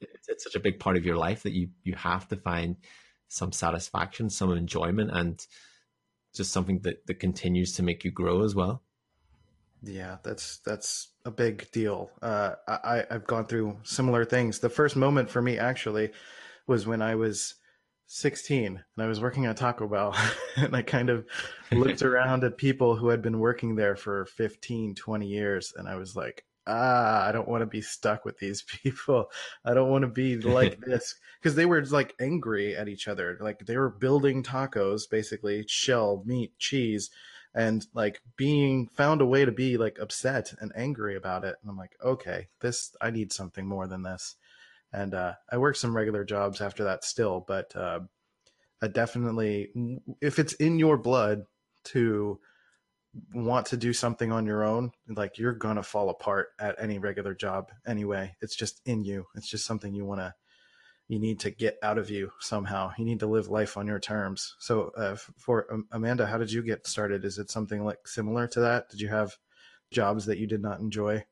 [0.00, 2.76] it's, it's such a big part of your life that you you have to find
[3.28, 5.46] some satisfaction, some enjoyment, and
[6.34, 8.82] just something that that continues to make you grow as well.
[9.82, 12.10] Yeah, that's that's a big deal.
[12.20, 14.58] Uh, I I've gone through similar things.
[14.58, 16.10] The first moment for me actually
[16.66, 17.54] was when I was
[18.08, 20.16] 16 and I was working at Taco Bell
[20.56, 21.26] and I kind of
[21.70, 25.96] looked around at people who had been working there for 15, 20 years and I
[25.96, 29.30] was like, ah, I don't want to be stuck with these people.
[29.64, 33.38] I don't want to be like this because they were like angry at each other.
[33.40, 37.10] Like they were building tacos, basically shell, meat, cheese,
[37.54, 41.56] and like being found a way to be like upset and angry about it.
[41.60, 44.36] And I'm like, okay, this, I need something more than this
[44.92, 48.00] and uh, I worked some regular jobs after that still, but uh,
[48.80, 49.70] I definitely,
[50.20, 51.44] if it's in your blood
[51.84, 52.38] to
[53.34, 57.34] want to do something on your own, like you're gonna fall apart at any regular
[57.34, 58.36] job anyway.
[58.40, 59.26] It's just in you.
[59.34, 60.34] It's just something you want to,
[61.08, 62.92] you need to get out of you somehow.
[62.98, 64.54] You need to live life on your terms.
[64.58, 67.24] So, uh, for um, Amanda, how did you get started?
[67.24, 68.90] Is it something like similar to that?
[68.90, 69.36] Did you have
[69.90, 71.24] jobs that you did not enjoy?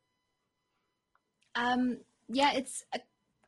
[1.55, 2.85] Um, yeah, it's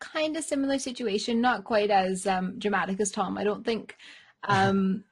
[0.00, 3.96] kind of similar situation, not quite as um, dramatic as Tom, I don't think.
[4.44, 5.04] Um,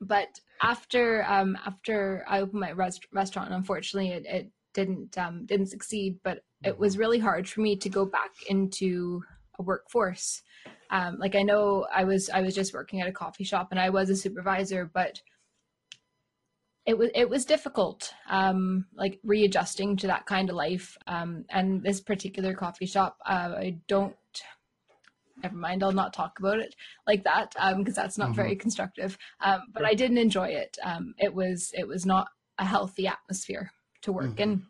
[0.00, 0.28] but
[0.60, 6.18] after um, after I opened my rest- restaurant, unfortunately, it, it didn't um, didn't succeed.
[6.24, 9.22] But it was really hard for me to go back into
[9.58, 10.42] a workforce.
[10.90, 13.80] Um, like I know I was I was just working at a coffee shop and
[13.80, 15.20] I was a supervisor, but
[16.84, 21.82] it was it was difficult um, like readjusting to that kind of life um, and
[21.82, 24.16] this particular coffee shop uh, i don't
[25.42, 26.74] never mind i'll not talk about it
[27.06, 28.36] like that because um, that's not mm-hmm.
[28.36, 32.28] very constructive um, but i didn't enjoy it um, it was it was not
[32.58, 33.70] a healthy atmosphere
[34.02, 34.42] to work mm-hmm.
[34.42, 34.66] in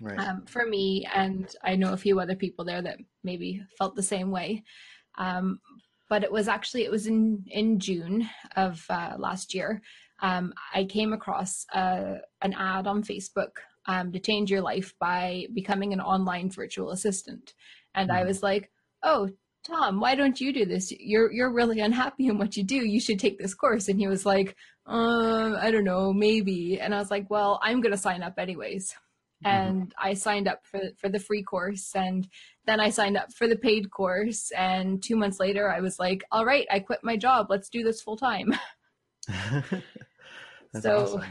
[0.00, 0.18] right.
[0.18, 4.02] Um, for me and i know a few other people there that maybe felt the
[4.02, 4.62] same way
[6.10, 9.82] but it was actually it was in in june of uh, last year
[10.20, 13.56] um, I came across uh, an ad on Facebook
[13.86, 17.54] um, to change your life by becoming an online virtual assistant.
[17.94, 18.14] And mm.
[18.14, 18.70] I was like,
[19.02, 19.28] oh,
[19.66, 20.92] Tom, why don't you do this?
[20.92, 22.76] You're you're really unhappy in what you do.
[22.76, 23.88] You should take this course.
[23.88, 26.78] And he was like, uh, I don't know, maybe.
[26.78, 28.94] And I was like, well, I'm gonna sign up anyways.
[29.44, 29.46] Mm-hmm.
[29.46, 32.28] And I signed up for for the free course, and
[32.66, 34.50] then I signed up for the paid course.
[34.56, 37.46] And two months later, I was like, all right, I quit my job.
[37.48, 38.54] Let's do this full time.
[40.80, 41.24] so awesome.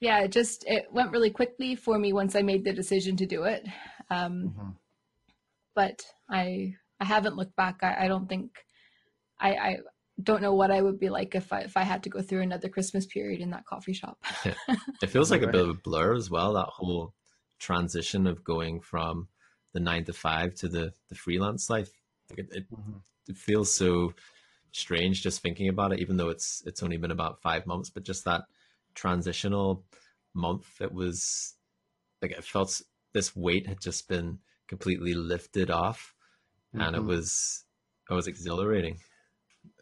[0.00, 3.26] yeah, it just it went really quickly for me once I made the decision to
[3.26, 3.66] do it.
[4.08, 4.70] Um, mm-hmm.
[5.74, 7.78] But I I haven't looked back.
[7.82, 8.50] I, I don't think
[9.38, 9.76] I, I
[10.22, 12.42] don't know what I would be like if I if I had to go through
[12.42, 14.18] another Christmas period in that coffee shop.
[15.02, 16.54] it feels like a bit of a blur as well.
[16.54, 17.14] That whole
[17.58, 19.28] transition of going from
[19.72, 21.90] the nine to five to the the freelance life.
[22.36, 22.98] It, it, mm-hmm.
[23.28, 24.14] it feels so
[24.72, 27.90] strange just thinking about it, even though it's it's only been about five months.
[27.90, 28.42] But just that
[28.94, 29.84] transitional
[30.34, 31.54] month, it was
[32.22, 32.80] like it felt
[33.12, 36.14] this weight had just been completely lifted off,
[36.74, 36.80] mm-hmm.
[36.80, 37.08] and it mm-hmm.
[37.08, 37.64] was
[38.10, 38.98] it was exhilarating.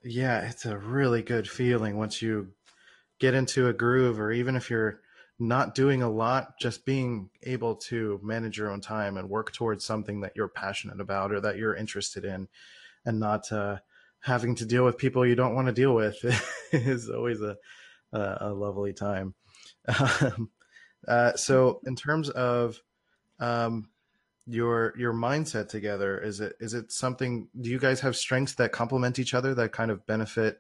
[0.05, 2.49] Yeah, it's a really good feeling once you
[3.19, 5.01] get into a groove, or even if you're
[5.39, 9.85] not doing a lot, just being able to manage your own time and work towards
[9.85, 12.49] something that you're passionate about or that you're interested in,
[13.05, 13.79] and not uh,
[14.21, 16.17] having to deal with people you don't want to deal with
[16.73, 17.57] is always a,
[18.13, 19.35] a, a lovely time.
[20.21, 20.51] Um,
[21.07, 22.83] uh, so, in terms of
[23.39, 23.89] um,
[24.49, 27.49] your your mindset together, is it is it something?
[27.61, 30.59] Do you guys have strengths that complement each other that kind of benefit?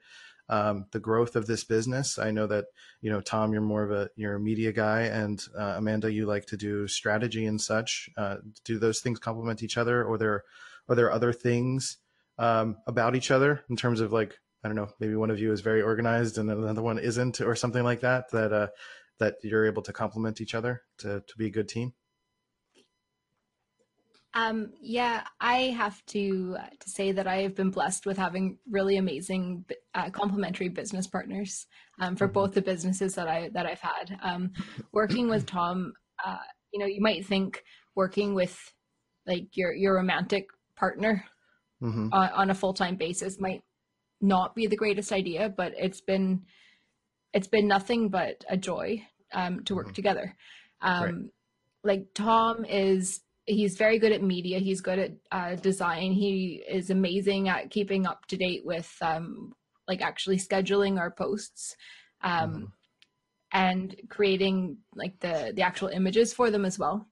[0.51, 2.19] Um, the growth of this business.
[2.19, 2.67] I know that
[3.03, 6.27] you know Tom, you're more of a you're a media guy, and uh, Amanda, you
[6.27, 8.09] like to do strategy and such.
[8.17, 10.45] Uh, do those things complement each other, or there
[10.89, 11.99] are there other things
[12.39, 15.53] um, about each other in terms of like I don't know, maybe one of you
[15.53, 18.31] is very organized and another one isn't, or something like that.
[18.33, 18.69] That uh,
[19.19, 21.93] that you're able to complement each other to to be a good team.
[24.39, 28.59] Um, yeah, I have to uh, to say that I have been blessed with having
[28.71, 31.67] really amazing uh, complementary business partners
[31.99, 32.35] um, for mm-hmm.
[32.35, 34.17] both the businesses that I that I've had.
[34.23, 34.53] Um,
[34.93, 35.93] working with Tom,
[36.25, 36.37] uh,
[36.73, 37.65] you know, you might think
[37.97, 38.57] working with
[39.27, 40.47] like your your romantic
[40.77, 41.25] partner
[41.83, 42.09] mm-hmm.
[42.13, 43.63] uh, on a full-time basis might
[44.21, 46.43] not be the greatest idea but it's been
[47.33, 49.01] it's been nothing but a joy
[49.33, 49.95] um, to work mm-hmm.
[49.95, 50.35] together
[50.83, 51.15] um, right.
[51.85, 56.91] like tom is he's very good at media he's good at uh, design he is
[56.91, 59.53] amazing at keeping up to date with um,
[59.89, 61.75] like actually scheduling our posts
[62.23, 62.65] um, mm-hmm.
[63.53, 67.09] and creating like the the actual images for them as well.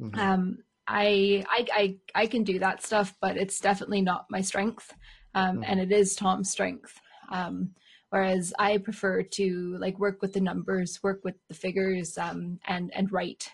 [0.00, 0.20] Mm-hmm.
[0.20, 4.92] Um, I, I I I can do that stuff, but it's definitely not my strength,
[5.34, 5.64] um, mm-hmm.
[5.66, 7.00] and it is Tom's strength.
[7.30, 7.70] Um,
[8.10, 12.92] whereas I prefer to like work with the numbers, work with the figures, um, and
[12.94, 13.50] and write.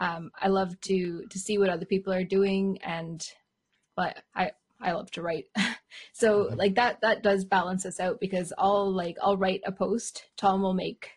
[0.00, 3.24] Um, I love to to see what other people are doing, and
[3.96, 5.44] but I I love to write.
[6.12, 6.56] so mm-hmm.
[6.56, 10.62] like that that does balance us out because I'll like I'll write a post, Tom
[10.62, 11.10] will make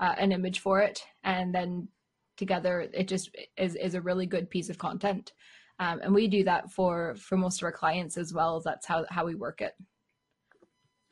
[0.00, 1.88] uh, an image for it, and then
[2.36, 5.32] together it just is is a really good piece of content.
[5.80, 8.60] Um, and we do that for for most of our clients as well.
[8.64, 9.74] That's how how we work it.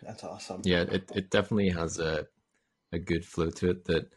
[0.01, 0.63] That's awesome.
[0.65, 2.27] Yeah, it it definitely has a
[2.93, 3.85] a good flow to it.
[3.87, 4.13] That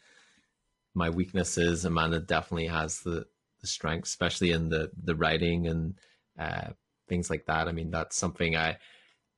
[0.93, 3.25] my weaknesses, Amanda definitely has the
[3.62, 5.95] the strength, especially in the the writing and
[6.38, 6.69] uh,
[7.08, 7.67] things like that.
[7.67, 8.78] I mean, that's something I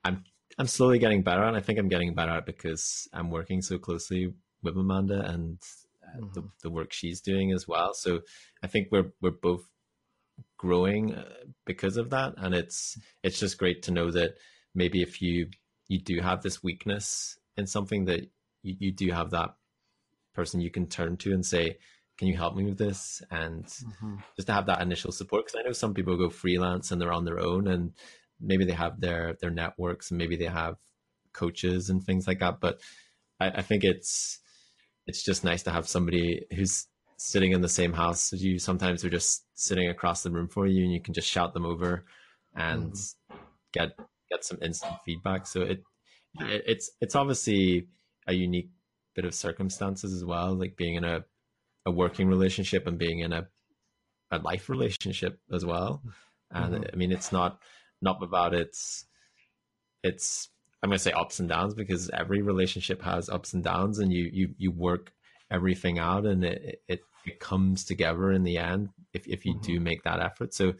[0.03, 0.23] I'm
[0.57, 1.55] I'm slowly getting better at.
[1.55, 5.57] I think I'm getting better at because I'm working so closely with Amanda and
[6.03, 6.33] uh, mm-hmm.
[6.33, 7.93] the, the work she's doing as well.
[7.93, 8.21] So
[8.63, 9.63] I think we're we're both
[10.57, 11.25] growing uh,
[11.65, 14.35] because of that, and it's it's just great to know that
[14.75, 15.49] maybe if you
[15.87, 18.21] you do have this weakness in something that
[18.63, 19.55] you, you do have that
[20.33, 21.77] person you can turn to and say,
[22.17, 23.21] can you help me with this?
[23.31, 24.15] And mm-hmm.
[24.35, 25.47] just to have that initial support.
[25.47, 27.93] Cause I know some people go freelance and they're on their own and
[28.39, 30.75] maybe they have their, their networks and maybe they have
[31.33, 32.59] coaches and things like that.
[32.59, 32.79] But
[33.39, 34.39] I, I think it's,
[35.07, 38.59] it's just nice to have somebody who's sitting in the same house as you.
[38.59, 41.65] Sometimes they're just sitting across the room for you and you can just shout them
[41.65, 42.05] over
[42.55, 43.37] and mm-hmm.
[43.73, 43.97] get,
[44.29, 45.47] get some instant feedback.
[45.47, 45.83] So it,
[46.39, 47.87] it it's, it's obviously
[48.27, 48.69] a unique
[49.15, 51.23] bit of circumstances as well, like being in a
[51.85, 53.47] a working relationship and being in a
[54.31, 56.01] a life relationship as well.
[56.51, 56.83] And mm-hmm.
[56.93, 57.59] I mean, it's not
[58.01, 59.05] not about its
[60.03, 60.49] it's
[60.83, 64.11] I'm going to say ups and downs because every relationship has ups and downs, and
[64.11, 65.13] you you you work
[65.49, 69.73] everything out, and it it, it comes together in the end if if you mm-hmm.
[69.73, 70.53] do make that effort.
[70.53, 70.73] So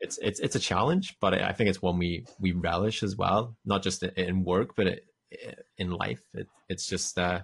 [0.00, 3.56] it's it's it's a challenge, but I think it's one we we relish as well,
[3.64, 5.04] not just in work, but it,
[5.76, 6.22] in life.
[6.34, 7.40] It, it's just uh,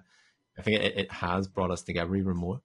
[0.58, 2.60] I think it, it has brought us together even more.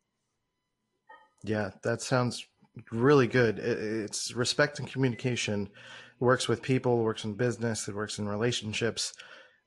[1.43, 2.45] Yeah, that sounds
[2.91, 3.59] really good.
[3.59, 5.63] It's respect and communication.
[5.63, 9.13] It works with people, works in business, it works in relationships,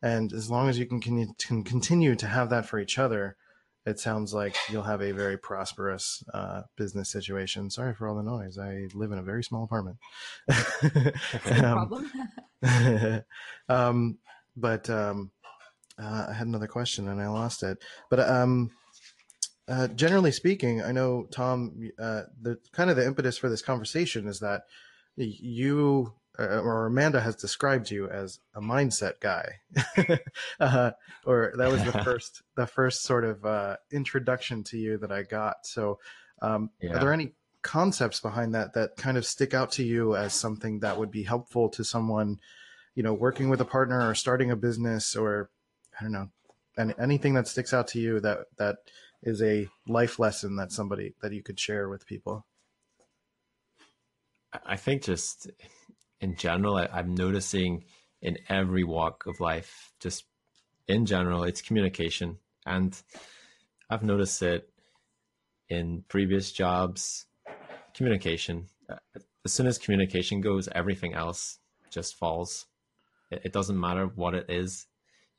[0.02, 1.00] and as long as you can,
[1.38, 3.37] can continue to have that for each other,
[3.85, 7.70] it sounds like you'll have a very prosperous uh, business situation.
[7.70, 8.58] Sorry for all the noise.
[8.58, 9.96] I live in a very small apartment.
[11.50, 12.11] um, problem.
[13.68, 14.18] um,
[14.56, 15.30] but um,
[15.98, 17.78] uh, I had another question and I lost it.
[18.11, 18.70] But um,
[19.68, 21.90] uh, generally speaking, I know Tom.
[21.98, 24.62] Uh, the kind of the impetus for this conversation is that
[25.16, 29.61] you uh, or Amanda has described you as a mindset guy,
[30.61, 30.92] uh,
[31.24, 35.22] or that was the first the first sort of uh, introduction to you that I
[35.22, 35.66] got.
[35.66, 35.98] So,
[36.40, 36.96] um, yeah.
[36.96, 40.81] are there any concepts behind that that kind of stick out to you as something
[40.81, 42.40] that would be helpful to someone,
[42.94, 45.50] you know, working with a partner or starting a business or
[45.98, 46.28] I don't know,
[46.78, 48.76] any, anything that sticks out to you that that
[49.22, 52.46] is a life lesson that somebody that you could share with people?
[54.66, 55.50] I think just
[56.20, 57.85] in general, I, I'm noticing
[58.20, 60.24] in every walk of life, just
[60.88, 62.38] in general, it's communication.
[62.66, 63.00] And
[63.90, 64.68] I've noticed it
[65.68, 67.26] in previous jobs,
[67.94, 68.66] communication.
[68.88, 68.96] Uh,
[69.44, 71.59] as soon as communication goes, everything else
[71.90, 72.66] just falls.
[73.31, 74.87] It, it doesn't matter what it is.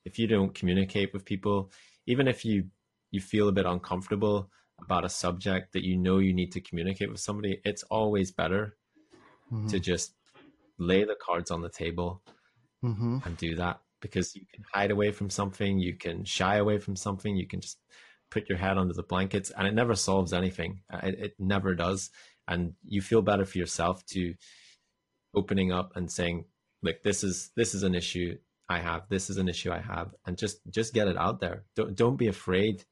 [0.06, 1.72] If you don't communicate with people,
[2.06, 2.66] even if you
[3.12, 4.50] you feel a bit uncomfortable
[4.82, 8.76] about a subject that you know you need to communicate with somebody, it's always better
[9.52, 9.68] mm-hmm.
[9.68, 10.16] to just
[10.80, 12.22] lay the cards on the table
[12.84, 13.20] mm-hmm.
[13.24, 16.96] and do that because you can hide away from something, you can shy away from
[16.96, 17.78] something, you can just
[18.30, 20.82] put your head under the blankets, and it never solves anything.
[20.92, 22.10] Uh, it, it never does.
[22.48, 24.34] And you feel better for yourself to
[25.34, 26.46] opening up and saying,
[26.82, 28.38] "Look, this is this is an issue
[28.74, 29.02] I have.
[29.10, 31.58] This is an issue I have," and just just get it out there.
[31.76, 32.84] Don't don't be afraid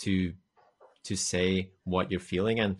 [0.00, 0.32] to
[1.04, 2.76] to say what you're feeling and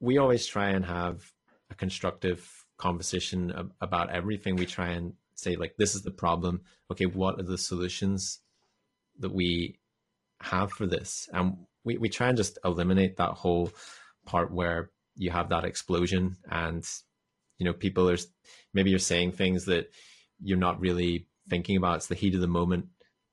[0.00, 1.32] we always try and have
[1.70, 7.06] a constructive conversation about everything we try and say like this is the problem okay
[7.06, 8.40] what are the solutions
[9.18, 9.78] that we
[10.42, 13.70] have for this and we, we try and just eliminate that whole
[14.26, 16.86] part where you have that explosion and
[17.58, 18.18] you know people are
[18.74, 19.90] maybe you're saying things that
[20.42, 22.86] you're not really thinking about it's the heat of the moment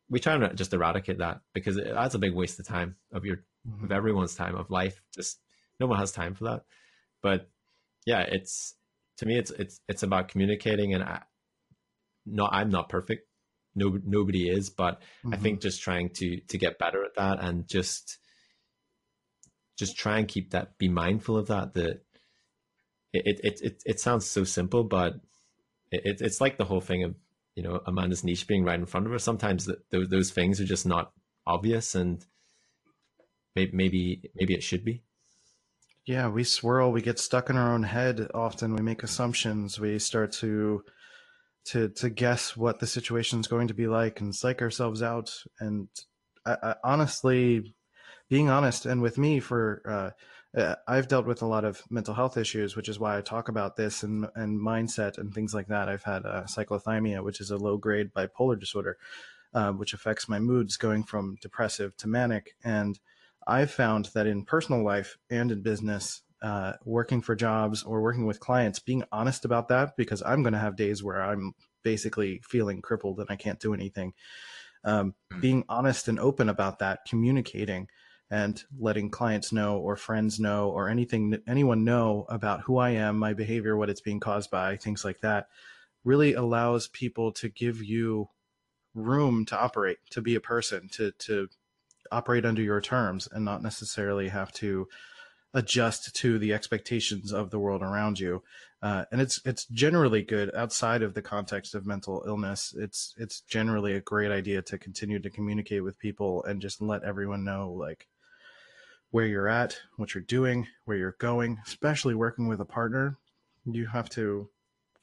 [0.10, 3.26] we try and just eradicate that because it, that's a big waste of time of
[3.26, 3.86] your mm-hmm.
[3.86, 5.02] of everyone's time of life.
[5.14, 5.40] Just
[5.80, 6.66] no one has time for that.
[7.22, 7.50] But
[8.06, 8.76] yeah, it's
[9.18, 11.22] to me, it's it's it's about communicating, and I,
[12.26, 13.28] no, I'm not perfect.
[13.76, 15.34] no, nobody is, but Mm-hmm.
[15.34, 18.18] I think just trying to to get better at that and just
[19.80, 22.04] just try and keep that be mindful of that that
[23.14, 25.16] it it it, it sounds so simple but
[25.92, 27.16] it, it's like the whole thing of
[27.56, 30.60] you know amanda's niche being right in front of her sometimes that those, those things
[30.60, 31.12] are just not
[31.46, 32.26] obvious and
[33.56, 35.04] maybe maybe maybe it should be.
[36.06, 40.00] Yeah, we swirl, we get stuck in our own head often, we make assumptions, we
[40.00, 40.84] start to
[41.66, 45.34] to to guess what the situation is going to be like and psych ourselves out.
[45.60, 45.88] And
[46.46, 47.74] I, I, honestly
[48.30, 50.10] being honest and with me for uh,
[50.58, 53.50] uh, I've dealt with a lot of mental health issues, which is why I talk
[53.50, 55.90] about this and and mindset and things like that.
[55.90, 58.98] I've had uh, cyclothymia, which is a low grade bipolar disorder,
[59.54, 62.56] uh, which affects my moods going from depressive to manic.
[62.64, 63.00] And
[63.48, 68.26] I've found that in personal life and in business, uh, working for jobs or working
[68.26, 72.42] with clients, being honest about that, because I'm going to have days where I'm basically
[72.44, 74.14] feeling crippled and I can't do anything.
[74.86, 77.88] Um, being honest and open about that, communicating
[78.34, 83.20] and letting clients know or friends know or anything anyone know about who I am,
[83.20, 85.50] my behavior, what it's being caused by, things like that,
[86.04, 88.30] really allows people to give you
[88.96, 91.48] room to operate, to be a person, to to
[92.12, 94.88] operate under your terms and not necessarily have to
[95.54, 98.42] adjust to the expectations of the world around you.
[98.82, 102.74] Uh, and it's it's generally good outside of the context of mental illness.
[102.76, 107.04] It's it's generally a great idea to continue to communicate with people and just let
[107.04, 108.08] everyone know like
[109.14, 113.16] where you're at, what you're doing, where you're going, especially working with a partner.
[113.64, 114.50] You have to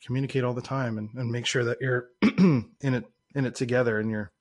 [0.05, 3.05] communicate all the time and, and make sure that you're in it
[3.37, 4.33] in it together and you're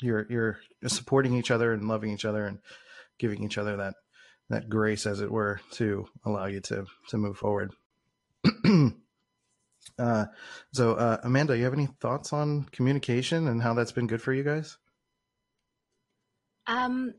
[0.00, 2.58] you're you're supporting each other and loving each other and
[3.18, 3.96] giving each other that
[4.48, 7.72] that grace as it were to allow you to to move forward
[9.98, 10.24] uh,
[10.72, 14.32] so uh, amanda you have any thoughts on communication and how that's been good for
[14.32, 14.78] you guys
[16.66, 17.14] Um,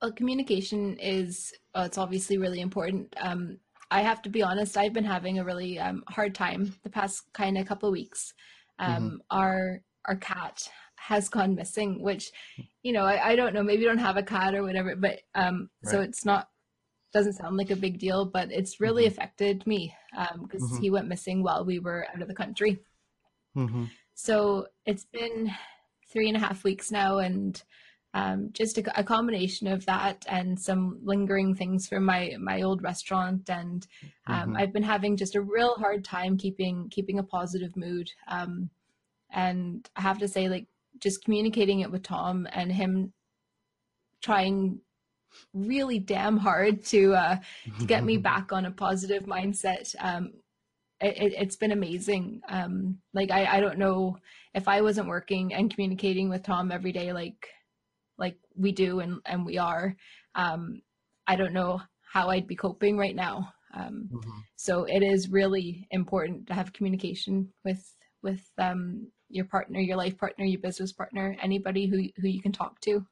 [0.00, 3.14] well, communication is uh, it's obviously really important.
[3.20, 3.58] Um,
[3.90, 4.76] I have to be honest.
[4.76, 8.32] I've been having a really um, hard time the past kind of couple of weeks.
[8.78, 12.30] Um, Our our cat has gone missing, which
[12.82, 13.62] you know I, I don't know.
[13.62, 16.48] Maybe you don't have a cat or whatever, but um, so it's not
[17.12, 19.92] doesn't sound like a big deal, but it's really affected me
[20.42, 20.80] because Mhm.
[20.80, 22.78] he went missing while we were out of the country.
[23.56, 23.86] mm-hmm.
[24.14, 25.50] So it's been
[26.12, 27.60] three and a half weeks now, and
[28.14, 32.82] um, just a, a combination of that and some lingering things from my my old
[32.82, 33.86] restaurant, and
[34.26, 34.60] um, Mhm.
[34.60, 38.10] I've been having just a real hard time keeping keeping a positive mood.
[38.28, 38.70] Um,
[39.32, 40.66] and I have to say, like,
[41.00, 43.12] just communicating it with Tom and him
[44.22, 44.80] trying
[45.54, 47.36] really damn hard to uh,
[47.80, 49.94] to get me back on a positive mindset.
[50.00, 50.32] Um,
[51.00, 52.42] it, it, it's been amazing.
[52.48, 54.18] Um, like I, I don't know
[54.54, 57.48] if I wasn't working and communicating with Tom every day, like
[58.20, 59.96] like we do and and we are.
[60.36, 60.82] Um,
[61.26, 63.52] I don't know how I'd be coping right now.
[63.74, 64.44] Um, Mhm.
[64.56, 70.18] so it is really important to have communication with with um, your partner, your life
[70.18, 73.06] partner, your business partner, anybody who who you can talk to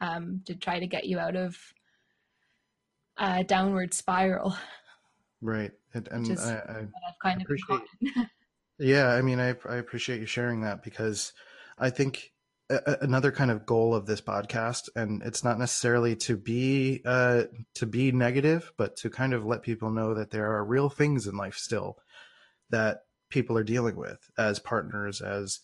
[0.00, 1.56] um, to try to get you out of
[3.18, 4.56] a downward spiral
[5.40, 7.88] right and, and I, I, I've kind of appreciate-.
[8.78, 11.32] Yeah, I mean, I, I appreciate you sharing that because
[11.78, 12.32] I think
[12.68, 17.44] another kind of goal of this podcast, and it's not necessarily to be uh,
[17.74, 21.26] to be negative, but to kind of let people know that there are real things
[21.26, 21.98] in life still
[22.70, 25.60] that people are dealing with as partners, as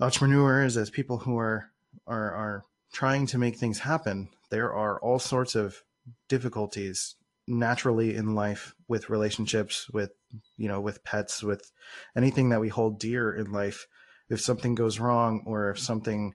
[0.00, 1.70] entrepreneurs, as people who are
[2.06, 4.28] are are trying to make things happen.
[4.50, 5.82] There are all sorts of
[6.28, 10.12] difficulties naturally in life with relationships, with
[10.56, 11.70] you know, with pets, with
[12.16, 13.86] anything that we hold dear in life.
[14.28, 16.34] If something goes wrong, or if something,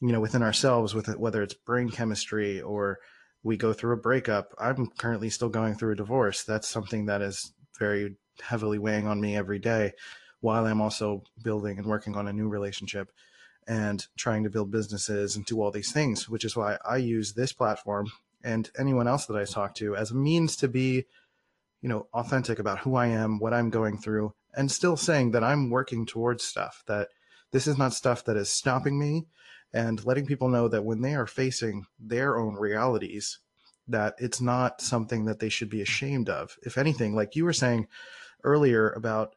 [0.00, 2.98] you know, within ourselves, with it, whether it's brain chemistry or
[3.42, 4.54] we go through a breakup.
[4.58, 6.42] I'm currently still going through a divorce.
[6.42, 9.92] That's something that is very heavily weighing on me every day,
[10.40, 13.10] while I'm also building and working on a new relationship
[13.66, 16.28] and trying to build businesses and do all these things.
[16.28, 18.10] Which is why I use this platform
[18.42, 21.06] and anyone else that I talk to as a means to be
[21.82, 25.44] you know, authentic about who I am, what I'm going through, and still saying that
[25.44, 27.08] I'm working towards stuff, that
[27.52, 29.26] this is not stuff that is stopping me,
[29.72, 33.38] and letting people know that when they are facing their own realities,
[33.88, 36.56] that it's not something that they should be ashamed of.
[36.62, 37.86] If anything, like you were saying
[38.44, 39.34] earlier about,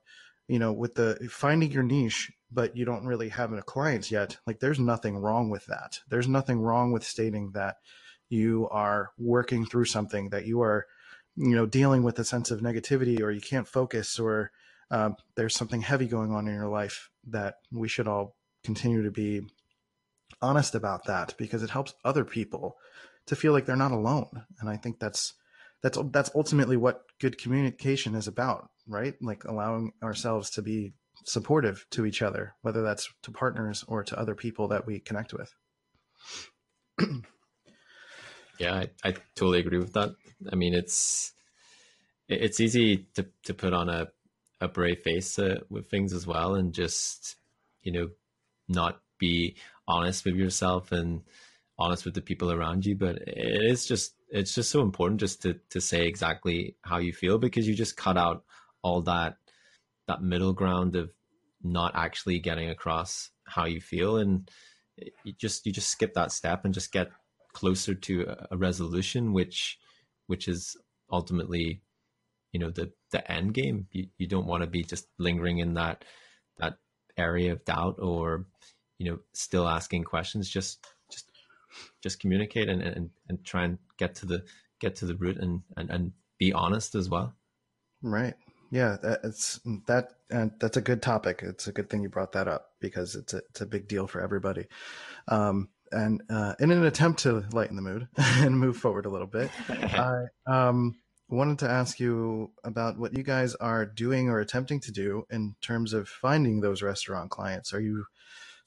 [0.47, 4.37] you know, with the finding your niche, but you don't really have a clients yet,
[4.45, 5.99] like there's nothing wrong with that.
[6.09, 7.77] There's nothing wrong with stating that
[8.29, 10.85] you are working through something, that you are
[11.35, 14.51] you know dealing with a sense of negativity or you can't focus or
[14.91, 19.11] um, there's something heavy going on in your life that we should all continue to
[19.11, 19.41] be
[20.41, 22.77] honest about that because it helps other people
[23.25, 24.45] to feel like they're not alone.
[24.59, 25.33] And I think that's
[25.81, 29.15] that's that's ultimately what good communication is about, right?
[29.21, 30.93] Like allowing ourselves to be
[31.25, 35.33] supportive to each other, whether that's to partners or to other people that we connect
[35.33, 35.53] with.
[38.59, 40.13] yeah, I, I totally agree with that.
[40.51, 41.33] I mean, it's
[42.27, 44.07] it's easy to to put on a
[44.63, 47.35] a brave face uh, with things as well, and just
[47.81, 48.09] you know
[48.67, 49.55] not be
[49.87, 51.21] honest with yourself and
[51.77, 52.95] honest with the people around you.
[52.95, 57.13] But it is just it's just so important just to to say exactly how you
[57.13, 58.43] feel because you just cut out
[58.81, 59.37] all that
[60.07, 61.11] that middle ground of
[61.63, 64.49] not actually getting across how you feel and
[65.23, 67.09] you just you just skip that step and just get
[67.53, 69.77] closer to a resolution which
[70.27, 70.75] which is
[71.11, 71.81] ultimately
[72.53, 73.87] you know the the end game.
[73.91, 76.05] You, you don't want to be just lingering in that
[76.59, 76.77] that
[77.17, 78.45] area of doubt or
[78.99, 80.49] you know still asking questions.
[80.49, 81.29] Just just
[82.01, 84.43] just communicate and and, and try and get to the
[84.79, 87.33] get to the root and, and and be honest as well.
[88.01, 88.35] Right.
[88.71, 91.41] Yeah it's that and that's a good topic.
[91.43, 94.07] It's a good thing you brought that up because it's a, it's a big deal
[94.07, 94.65] for everybody.
[95.27, 99.27] Um, and uh, in an attempt to lighten the mood and move forward a little
[99.27, 100.95] bit i um,
[101.33, 105.55] wanted to ask you about what you guys are doing or attempting to do in
[105.61, 108.05] terms of finding those restaurant clients are you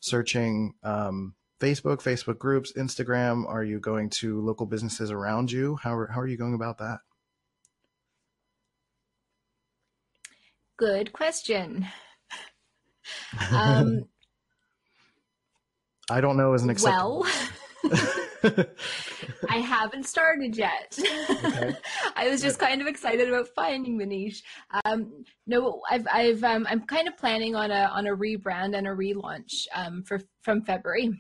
[0.01, 3.49] searching um, Facebook, Facebook groups, Instagram?
[3.49, 5.77] Are you going to local businesses around you?
[5.83, 6.99] How are, how are you going about that?
[10.79, 11.87] Good question.
[13.53, 14.09] Um,
[16.11, 17.25] I don't know as an example.
[17.85, 18.11] Well,
[19.51, 20.99] I haven't started yet.
[21.31, 21.75] Okay.
[22.17, 24.43] I was just kind of excited about finding the niche.
[24.85, 28.87] Um, no, I've, I've, um, I'm kind of planning on a on a rebrand and
[28.87, 31.11] a relaunch um, for from February.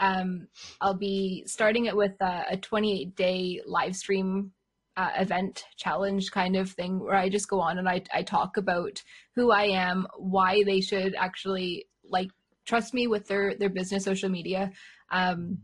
[0.00, 0.48] Um,
[0.80, 4.52] I'll be starting it with a, a 28 day live stream
[4.96, 8.56] uh, event challenge kind of thing where I just go on and I, I talk
[8.56, 9.02] about
[9.34, 12.30] who I am, why they should actually like
[12.66, 14.72] trust me with their their business social media,
[15.10, 15.58] um,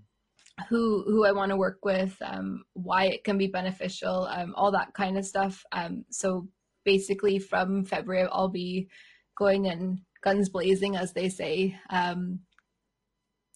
[0.68, 4.72] who who I want to work with, um, why it can be beneficial, um, all
[4.72, 5.64] that kind of stuff.
[5.72, 6.48] Um, so
[6.84, 8.88] basically, from February, I'll be
[9.36, 11.78] going in guns blazing, as they say.
[11.90, 12.40] Um,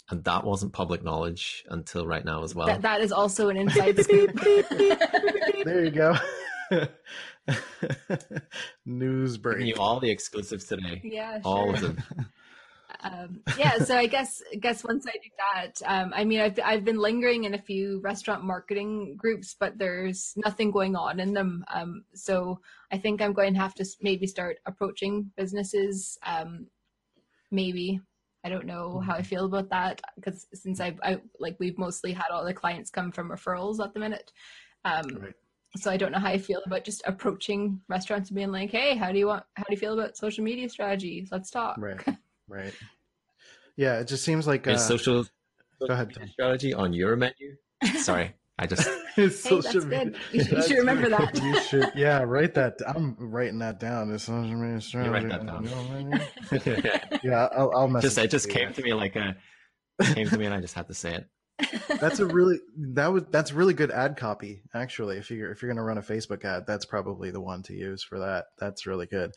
[0.08, 2.66] and that wasn't public knowledge until right now as well.
[2.66, 4.32] That, that is also an inside scoop.
[5.64, 6.16] there you go.
[8.86, 9.58] News break.
[9.58, 11.00] Giving you all the exclusives today.
[11.02, 11.74] Yeah, all sure.
[11.74, 11.98] of them.
[13.12, 16.58] Um, yeah, so I guess I guess once I do that, um, I mean, I've
[16.64, 21.32] I've been lingering in a few restaurant marketing groups, but there's nothing going on in
[21.32, 21.64] them.
[21.72, 22.60] Um, so
[22.92, 26.18] I think I'm going to have to maybe start approaching businesses.
[26.26, 26.66] Um,
[27.50, 28.00] maybe
[28.44, 29.26] I don't know how I mm-hmm.
[29.26, 33.12] feel about that because since I've I, like we've mostly had all the clients come
[33.12, 34.32] from referrals at the minute.
[34.84, 35.34] Um, right.
[35.76, 38.96] So I don't know how I feel about just approaching restaurants and being like, "Hey,
[38.96, 39.44] how do you want?
[39.54, 41.28] How do you feel about social media strategy?
[41.30, 42.00] Let's talk." Right.
[42.48, 42.72] Right.
[43.76, 45.24] Yeah, it just seems like uh, social,
[45.80, 46.16] Go ahead.
[46.32, 47.56] strategy on your menu.
[47.98, 48.34] Sorry.
[48.58, 50.16] I just hey, that's good.
[50.32, 51.42] You should, you should remember that.
[51.42, 52.78] you should, yeah, write that.
[52.86, 54.10] I'm writing that down.
[54.14, 55.08] It's social media strategy.
[55.08, 57.20] You write that down.
[57.22, 58.08] yeah, I'll, I'll message.
[58.08, 59.36] Just it just came to me like a
[60.00, 61.28] came to me, and I just had to say it.
[62.00, 65.70] that's a really that was that's really good ad copy actually if you're if you're
[65.70, 68.84] going to run a facebook ad that's probably the one to use for that that's
[68.84, 69.32] really good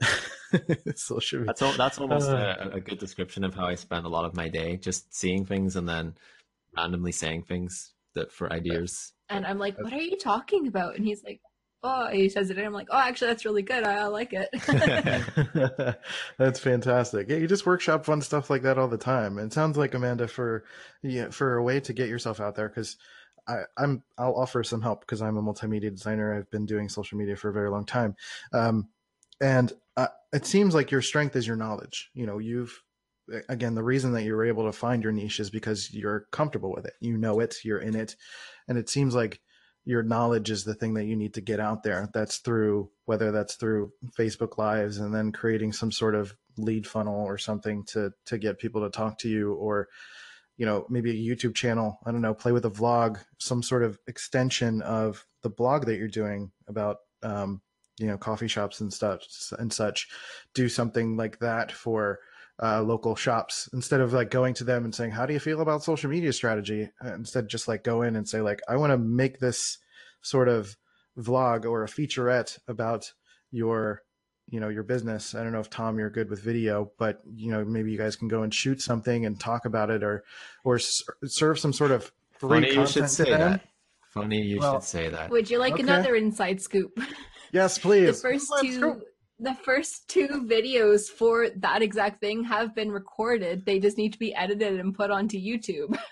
[0.96, 4.08] social that's all, that's almost uh, a, a, good description of how i spend a
[4.08, 6.14] lot of my day just seeing things and then
[6.76, 9.12] randomly saying things that for ideas.
[9.28, 10.96] And I'm like, what are you talking about?
[10.96, 11.40] And he's like,
[11.82, 13.84] oh, he says it, and I'm like, oh, actually, that's really good.
[13.84, 15.96] I, I like it.
[16.38, 17.28] that's fantastic.
[17.28, 19.38] Yeah, you just workshop fun stuff like that all the time.
[19.38, 20.64] And it sounds like Amanda for
[21.02, 22.96] yeah for a way to get yourself out there because.
[23.48, 26.36] I, I'm I'll offer some help because I'm a multimedia designer.
[26.36, 28.14] I've been doing social media for a very long time,
[28.52, 28.88] um,
[29.40, 32.10] and uh, it seems like your strength is your knowledge.
[32.14, 32.82] You know, you've
[33.48, 36.84] again, the reason that you're able to find your niche is because you're comfortable with
[36.84, 36.94] it.
[37.00, 38.16] You know it, you're in it.
[38.68, 39.40] And it seems like
[39.84, 42.08] your knowledge is the thing that you need to get out there.
[42.12, 47.24] That's through whether that's through Facebook lives and then creating some sort of lead funnel
[47.24, 49.88] or something to to get people to talk to you or
[50.56, 53.82] you know, maybe a YouTube channel, I don't know, play with a vlog, some sort
[53.82, 57.62] of extension of the blog that you're doing about um,
[58.00, 59.22] you know, coffee shops and stuff
[59.58, 60.08] and such.
[60.54, 62.18] Do something like that for
[62.62, 65.60] uh, local shops instead of like going to them and saying, "How do you feel
[65.60, 68.90] about social media strategy?" Uh, instead, just like go in and say, "Like, I want
[68.92, 69.78] to make this
[70.22, 70.76] sort of
[71.18, 73.12] vlog or a featurette about
[73.50, 74.02] your
[74.46, 75.34] you know your business.
[75.34, 78.16] I don't know if Tom you're good with video, but you know maybe you guys
[78.16, 80.24] can go and shoot something and talk about it, or
[80.64, 83.40] or s- serve some sort of free Funny you content should to say them.
[83.52, 83.60] that.
[84.10, 85.30] Funny you Well, should say that.
[85.30, 85.84] Would you like Okay.
[85.84, 86.98] another inside scoop?
[87.52, 88.20] Yes, please.
[88.20, 89.02] the first two
[89.42, 93.64] the first two videos for that exact thing have been recorded.
[93.64, 95.96] They just need to be edited and put onto YouTube.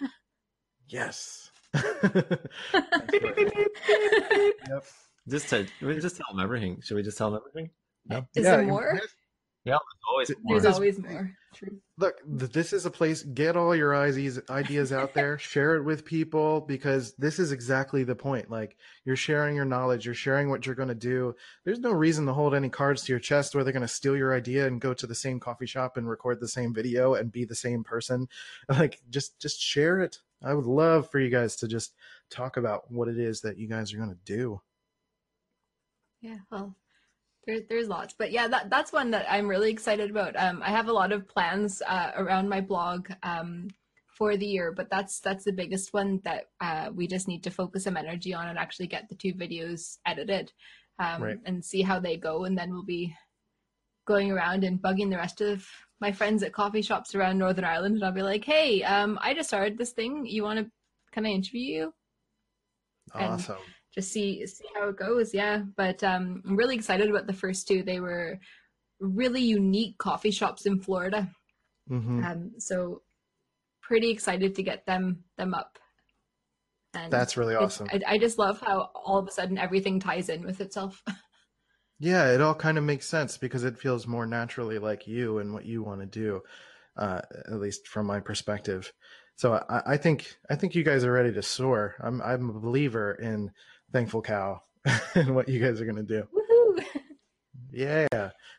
[0.90, 1.50] Yes.
[4.68, 4.84] Yep.
[5.28, 6.80] Just to we just tell them everything.
[6.82, 7.70] Should we just tell them everything?
[8.06, 8.18] No.
[8.34, 9.00] Is Yeah, there more?
[9.64, 9.78] Yeah,
[10.08, 10.60] always more.
[10.60, 11.30] There's always more.
[11.54, 11.80] True.
[11.98, 13.22] Look, th- this is a place.
[13.22, 15.38] Get all your ideas ideas out there.
[15.38, 18.50] share it with people because this is exactly the point.
[18.50, 20.04] Like you're sharing your knowledge.
[20.04, 21.34] You're sharing what you're going to do.
[21.64, 24.16] There's no reason to hold any cards to your chest where they're going to steal
[24.16, 27.32] your idea and go to the same coffee shop and record the same video and
[27.32, 28.28] be the same person.
[28.68, 30.18] Like just just share it.
[30.42, 31.94] I would love for you guys to just
[32.30, 34.60] talk about what it is that you guys are going to do.
[36.20, 36.74] Yeah, well,
[37.48, 40.36] there's there's lots, but yeah, that that's one that I'm really excited about.
[40.36, 43.68] Um, I have a lot of plans uh, around my blog um,
[44.18, 47.50] for the year, but that's that's the biggest one that uh, we just need to
[47.50, 50.52] focus some energy on and actually get the two videos edited
[50.98, 51.38] um, Right.
[51.46, 53.14] and see how they go, and then we'll be
[54.06, 55.66] going around and bugging the rest of
[56.02, 59.32] my friends at coffee shops around Northern Ireland, and I'll be like, "Hey, um, I
[59.32, 60.26] just started this thing.
[60.26, 60.70] You want to?
[61.12, 61.94] Can I interview you?"
[63.14, 63.56] And- Awesome.
[63.94, 67.66] Just see see how it goes yeah but um i'm really excited about the first
[67.66, 68.38] two they were
[69.00, 71.28] really unique coffee shops in florida
[71.88, 73.02] hmm um so
[73.80, 75.78] pretty excited to get them them up
[76.94, 77.88] and That's really awesome.
[77.92, 81.02] I, I just love how all of a sudden everything ties in with itself
[82.00, 85.52] Yeah, it all kind of makes sense because it feels more naturally like you and
[85.52, 86.42] what you want to do,
[86.96, 88.92] uh, at least from my perspective.
[89.36, 91.96] So I, I think I think you guys are ready to soar.
[92.00, 93.50] I'm I'm a believer in
[93.92, 94.60] Thankful Cow
[95.14, 96.24] and what you guys are gonna do.
[96.34, 96.84] Woohoo!
[97.70, 98.06] Yeah.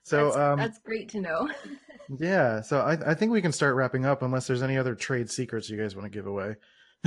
[0.03, 1.49] So that's, um, that's great to know
[2.19, 2.61] yeah.
[2.61, 5.69] So I I think we can start wrapping up unless there's any other trade secrets
[5.69, 6.55] you guys want to give away.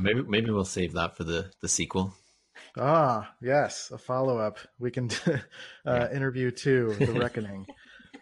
[0.00, 2.14] Maybe maybe we'll save that for the the sequel.
[2.78, 4.58] ah, yes, a follow up.
[4.78, 5.38] We can uh,
[5.84, 6.12] Yeah.
[6.12, 7.66] interview two, The Reckoning.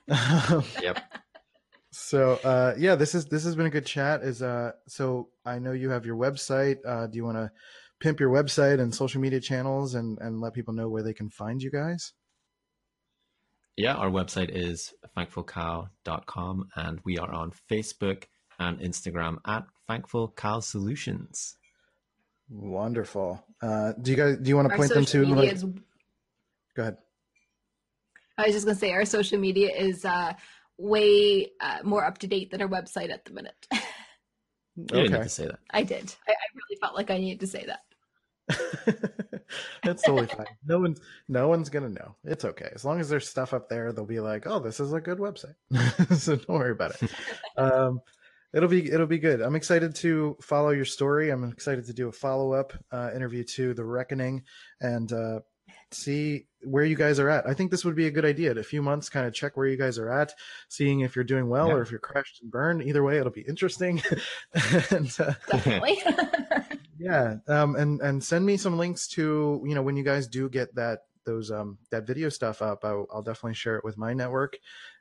[0.09, 0.99] Yep.
[1.93, 4.23] So uh, yeah, this is this has been a good chat.
[4.23, 6.79] Is uh, so I know you have your website.
[6.87, 7.51] Uh, do you want to
[8.01, 11.29] pimp your website and social media channels and and let people know where they can
[11.31, 12.13] find you guys?
[13.77, 18.25] Yeah, our website is thankfulcow.com and we are on Facebook
[18.59, 21.57] and Instagram at Thankful Cow Solutions.
[22.51, 23.45] Wonderful.
[23.63, 25.19] Uh, do you guys do you want to point them to?
[25.21, 25.65] media Like, is
[26.75, 26.97] go ahead.
[28.39, 30.33] i was just going to say our social media is uh
[30.77, 33.67] way uh, more up to date than our website at the minute
[34.77, 35.59] You didn't need to say that.
[35.71, 37.81] i did I, I really felt like i needed to say that
[39.85, 40.47] that's totally fine.
[40.67, 42.17] No one's no one's gonna know.
[42.25, 43.93] It's okay as long as there's stuff up there.
[43.93, 45.55] They'll be like, "Oh, this is a good website,"
[46.19, 47.11] so don't worry about it.
[47.57, 48.01] um,
[48.55, 49.41] it'll be it'll be good.
[49.41, 51.31] I'm excited to follow your story.
[51.31, 54.43] I'm excited to do a follow up uh, interview to the Reckoning
[54.81, 55.41] and uh,
[55.91, 57.47] see where you guys are at.
[57.47, 58.51] I think this would be a good idea.
[58.51, 60.35] In a few months, kind of check where you guys are at,
[60.69, 61.75] seeing if you're doing well Yeah.
[61.75, 62.83] or if you're crashed and burned.
[62.83, 64.03] Either way, it'll be interesting.
[64.91, 66.03] and uh, definitely
[66.99, 70.49] yeah um and and send me some links to you know when you guys do
[70.49, 74.15] get that those um that video stuff up i'll, I'll definitely share it with my
[74.15, 74.57] network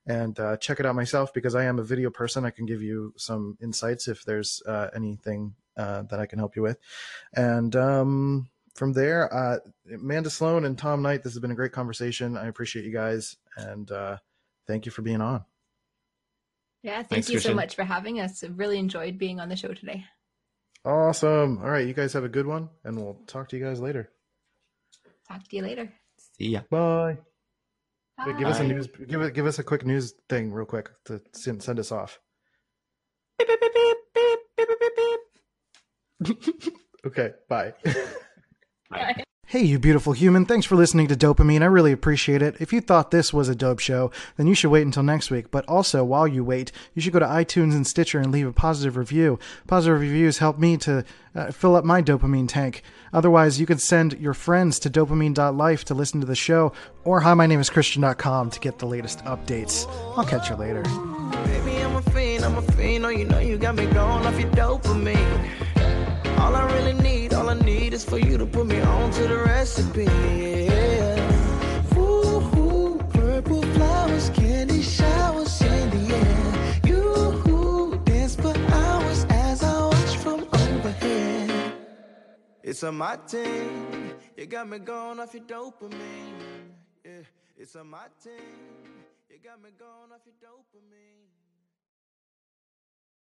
[0.06, 2.46] and uh, check it out myself because i am a video person.
[2.46, 6.56] I can give you some insights if there's uh, anything uh, that i can help
[6.56, 6.78] you with.
[7.34, 9.58] And um from there uh
[9.92, 12.38] amanda sloan and tom knight this has been a great conversation.
[12.38, 14.18] I appreciate you guys and uh
[14.68, 15.44] thank you for being on.
[16.84, 18.44] Yeah, thank Thanks, you so much for having us.
[18.44, 20.06] I really enjoyed being on the show today.
[20.86, 23.80] Awesome all right you guys have a good one and we'll talk to you guys
[23.80, 24.10] later
[25.28, 25.92] Talk to you later.
[26.38, 26.62] See ya.
[26.70, 27.18] bye
[28.26, 28.88] Wait, give us a news.
[29.08, 29.36] Give it.
[29.36, 32.20] Give us a quick news thing, real quick, to send, send us off.
[33.38, 33.60] Beep, beep,
[36.26, 36.74] beep,
[37.06, 37.34] okay.
[37.48, 37.74] Bye.
[38.90, 39.24] Bye.
[39.50, 40.44] Hey, you beautiful human.
[40.46, 41.62] Thanks for listening to Dopamine.
[41.62, 42.58] I really appreciate it.
[42.60, 45.52] If you thought this was a dope show, then you should wait until next week.
[45.52, 48.52] But also, while you wait, you should go to iTunes and Stitcher and leave a
[48.52, 49.40] positive review.
[49.66, 52.84] Positive reviews help me to uh, fill up my dopamine tank.
[53.14, 56.74] Otherwise, you can send your friends to dopamine.life to listen to the show,
[57.06, 59.88] or hi, my name is Christian.com to get the latest updates.
[60.18, 60.84] I'll catch you later.
[60.84, 63.06] Baby, I'm a fiend, I'm a fiend.
[63.06, 66.38] Oh, you know you got me going off your dopamine.
[66.38, 66.97] All I really
[68.06, 70.04] need, all I need is for you to put me on to the recipe.
[70.04, 71.98] Yeah.
[71.98, 76.82] Ooh, ooh, purple flowers, candy showers in the air.
[76.86, 81.74] You dance for hours as I watch from overhead.
[82.64, 84.14] It's a my thing.
[84.36, 86.72] You got me going off your dopamine.
[87.04, 87.24] Yeah.
[87.58, 88.34] It's a my team.
[89.30, 91.17] You got me going off your dopamine.